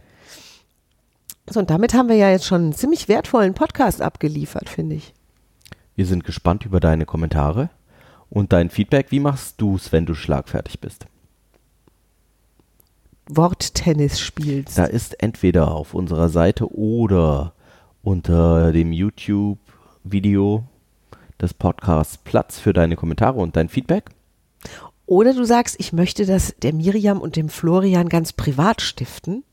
So, 1.49 1.59
und 1.59 1.69
damit 1.69 1.93
haben 1.93 2.09
wir 2.09 2.15
ja 2.15 2.29
jetzt 2.29 2.45
schon 2.45 2.61
einen 2.61 2.73
ziemlich 2.73 3.07
wertvollen 3.07 3.53
Podcast 3.53 4.01
abgeliefert, 4.01 4.69
finde 4.69 4.95
ich. 4.95 5.13
Wir 5.95 6.05
sind 6.05 6.23
gespannt 6.23 6.65
über 6.65 6.79
deine 6.79 7.05
Kommentare 7.05 7.69
und 8.29 8.53
dein 8.53 8.69
Feedback. 8.69 9.07
Wie 9.09 9.19
machst 9.19 9.59
du's, 9.59 9.91
wenn 9.91 10.05
du 10.05 10.13
schlagfertig 10.13 10.79
bist? 10.79 11.05
Worttennis 13.29 14.19
spielst. 14.19 14.77
Da 14.77 14.85
ist 14.85 15.21
entweder 15.21 15.71
auf 15.71 15.93
unserer 15.93 16.29
Seite 16.29 16.73
oder 16.73 17.53
unter 18.03 18.71
dem 18.71 18.91
YouTube-Video 18.91 20.63
des 21.39 21.53
Podcasts 21.53 22.17
Platz 22.17 22.59
für 22.59 22.73
deine 22.73 22.95
Kommentare 22.95 23.39
und 23.39 23.55
dein 23.55 23.69
Feedback. 23.69 24.09
Oder 25.05 25.33
du 25.33 25.43
sagst, 25.43 25.75
ich 25.79 25.91
möchte 25.91 26.25
das 26.25 26.55
der 26.61 26.73
Miriam 26.73 27.19
und 27.19 27.35
dem 27.35 27.49
Florian 27.49 28.09
ganz 28.09 28.33
privat 28.33 28.81
stiften. 28.81 29.43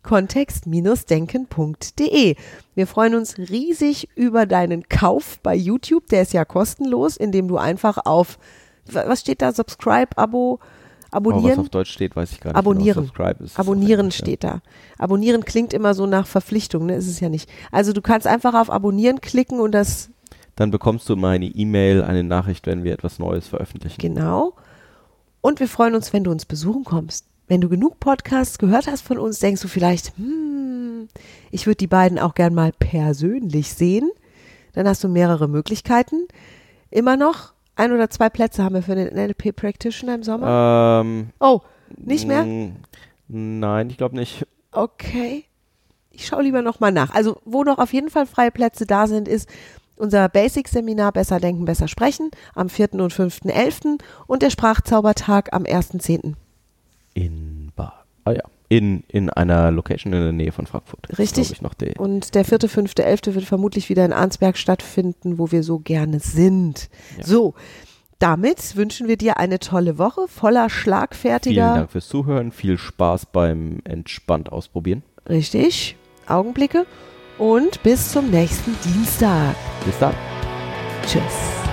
kontext-denken.de. 0.03 2.35
Wir 2.75 2.87
freuen 2.87 3.15
uns 3.15 3.37
riesig 3.37 4.09
über 4.15 4.45
deinen 4.45 4.87
Kauf 4.89 5.39
bei 5.41 5.55
YouTube. 5.55 6.07
Der 6.09 6.21
ist 6.21 6.33
ja 6.33 6.45
kostenlos, 6.45 7.17
indem 7.17 7.47
du 7.47 7.57
einfach 7.57 7.97
auf, 8.05 8.37
wa- 8.91 9.05
was 9.07 9.21
steht 9.21 9.41
da, 9.41 9.51
Subscribe, 9.51 10.15
Abo, 10.17 10.59
Aber 11.15 11.29
was 11.29 11.37
Abonnieren, 11.37 11.59
auf 11.61 11.69
Deutsch 11.69 11.93
steht, 11.93 12.13
weiß 12.13 12.33
ich 12.33 12.41
gar 12.41 12.49
nicht. 12.51 12.57
Abonnieren. 12.57 13.09
Genau. 13.15 13.31
Abonnieren 13.55 14.11
steht 14.11 14.43
da. 14.43 14.61
Abonnieren 14.97 15.45
klingt 15.45 15.73
immer 15.73 15.93
so 15.93 16.05
nach 16.07 16.27
Verpflichtung, 16.27 16.87
ne? 16.87 16.95
Ist 16.95 17.07
es 17.07 17.21
ja 17.21 17.29
nicht. 17.29 17.49
Also 17.71 17.93
du 17.93 18.01
kannst 18.01 18.27
einfach 18.27 18.53
auf 18.53 18.69
Abonnieren 18.69 19.21
klicken 19.21 19.61
und 19.61 19.71
das. 19.71 20.09
Dann 20.57 20.71
bekommst 20.71 21.07
du 21.07 21.13
immer 21.13 21.29
eine 21.29 21.45
E-Mail, 21.45 22.03
eine 22.03 22.25
Nachricht, 22.25 22.67
wenn 22.67 22.83
wir 22.83 22.91
etwas 22.91 23.17
Neues 23.17 23.47
veröffentlichen. 23.47 24.01
genau. 24.01 24.55
Und 25.39 25.61
wir 25.61 25.69
freuen 25.69 25.95
uns, 25.95 26.11
wenn 26.11 26.25
du 26.25 26.31
uns 26.31 26.43
besuchen 26.45 26.83
kommst. 26.83 27.25
Wenn 27.47 27.61
du 27.61 27.69
genug 27.69 28.01
Podcasts 28.01 28.57
gehört 28.57 28.87
hast 28.87 29.03
von 29.03 29.17
uns, 29.17 29.39
denkst 29.39 29.61
du 29.61 29.69
vielleicht, 29.69 30.17
hm, 30.17 31.07
ich 31.49 31.65
würde 31.65 31.77
die 31.77 31.87
beiden 31.87 32.19
auch 32.19 32.33
gern 32.33 32.53
mal 32.53 32.73
persönlich 32.77 33.73
sehen. 33.73 34.11
Dann 34.73 34.85
hast 34.85 35.01
du 35.01 35.07
mehrere 35.07 35.47
Möglichkeiten. 35.47 36.27
Immer 36.89 37.15
noch 37.15 37.53
ein 37.75 37.91
oder 37.91 38.09
zwei 38.09 38.29
Plätze 38.29 38.63
haben 38.63 38.75
wir 38.75 38.81
für 38.83 38.95
den 38.95 39.13
NLP 39.13 39.55
Practitioner 39.55 40.15
im 40.15 40.23
Sommer. 40.23 41.01
Ähm, 41.01 41.29
oh, 41.39 41.61
nicht 41.97 42.27
mehr? 42.27 42.43
mh, 42.45 42.71
Nein, 43.27 43.89
ich 43.89 43.97
glaube 43.97 44.15
nicht. 44.15 44.45
Okay. 44.71 45.45
Ich 46.11 46.27
schaue 46.27 46.43
lieber 46.43 46.61
nochmal 46.61 46.91
nach. 46.91 47.13
Also, 47.13 47.41
wo 47.43 47.63
noch 47.63 47.77
auf 47.79 47.91
jeden 47.91 48.09
Fall 48.09 48.25
freie 48.25 48.51
Plätze 48.51 48.85
da 48.85 49.07
sind, 49.07 49.27
ist 49.27 49.49
unser 49.97 50.29
Basic-Seminar 50.29 51.11
Besser 51.11 51.39
Denken, 51.39 51.65
Besser 51.65 51.87
Sprechen 51.87 52.31
am 52.53 52.69
4. 52.69 52.93
und 52.93 53.13
5.11. 53.13 53.99
und 54.27 54.41
der 54.41 54.49
Sprachzaubertag 54.49 55.53
am 55.53 55.63
1.10. 55.63 56.33
In 57.13 57.71
Bar. 57.75 58.05
Ah 58.25 58.31
ja. 58.31 58.43
In, 58.67 59.03
in 59.07 59.29
einer 59.29 59.69
Location 59.69 60.11
in 60.13 60.21
der 60.21 60.31
Nähe 60.31 60.51
von 60.51 60.65
Frankfurt. 60.65 61.07
Richtig. 61.19 61.51
Ich, 61.51 61.59
der, 61.79 61.99
Und 61.99 62.33
der 62.33 62.45
4., 62.45 62.61
5., 62.67 62.93
11. 62.97 63.21
wird 63.35 63.45
vermutlich 63.45 63.89
wieder 63.89 64.03
in 64.05 64.13
Arnsberg 64.13 64.57
stattfinden, 64.57 65.37
wo 65.37 65.51
wir 65.51 65.61
so 65.61 65.79
gerne 65.79 66.19
sind. 66.19 66.89
Ja. 67.17 67.25
So, 67.25 67.53
damit 68.19 68.75
wünschen 68.75 69.07
wir 69.07 69.17
dir 69.17 69.37
eine 69.37 69.59
tolle 69.59 69.97
Woche 69.97 70.27
voller 70.27 70.69
vielen 70.69 70.81
schlagfertiger, 70.81 71.75
Dank 71.75 71.91
fürs 71.91 72.07
Zuhören. 72.07 72.51
Viel 72.51 72.77
Spaß 72.77 73.27
beim 73.27 73.81
entspannt 73.83 74.51
ausprobieren. 74.51 75.03
richtig, 75.29 75.95
Augenblicke 76.27 76.85
und 77.37 77.83
bis 77.83 78.11
zum 78.11 78.31
nächsten 78.31 78.75
Dienstag. 78.83 79.55
Bis 79.85 79.99
dann. 79.99 80.13
Tschüss. 81.05 81.64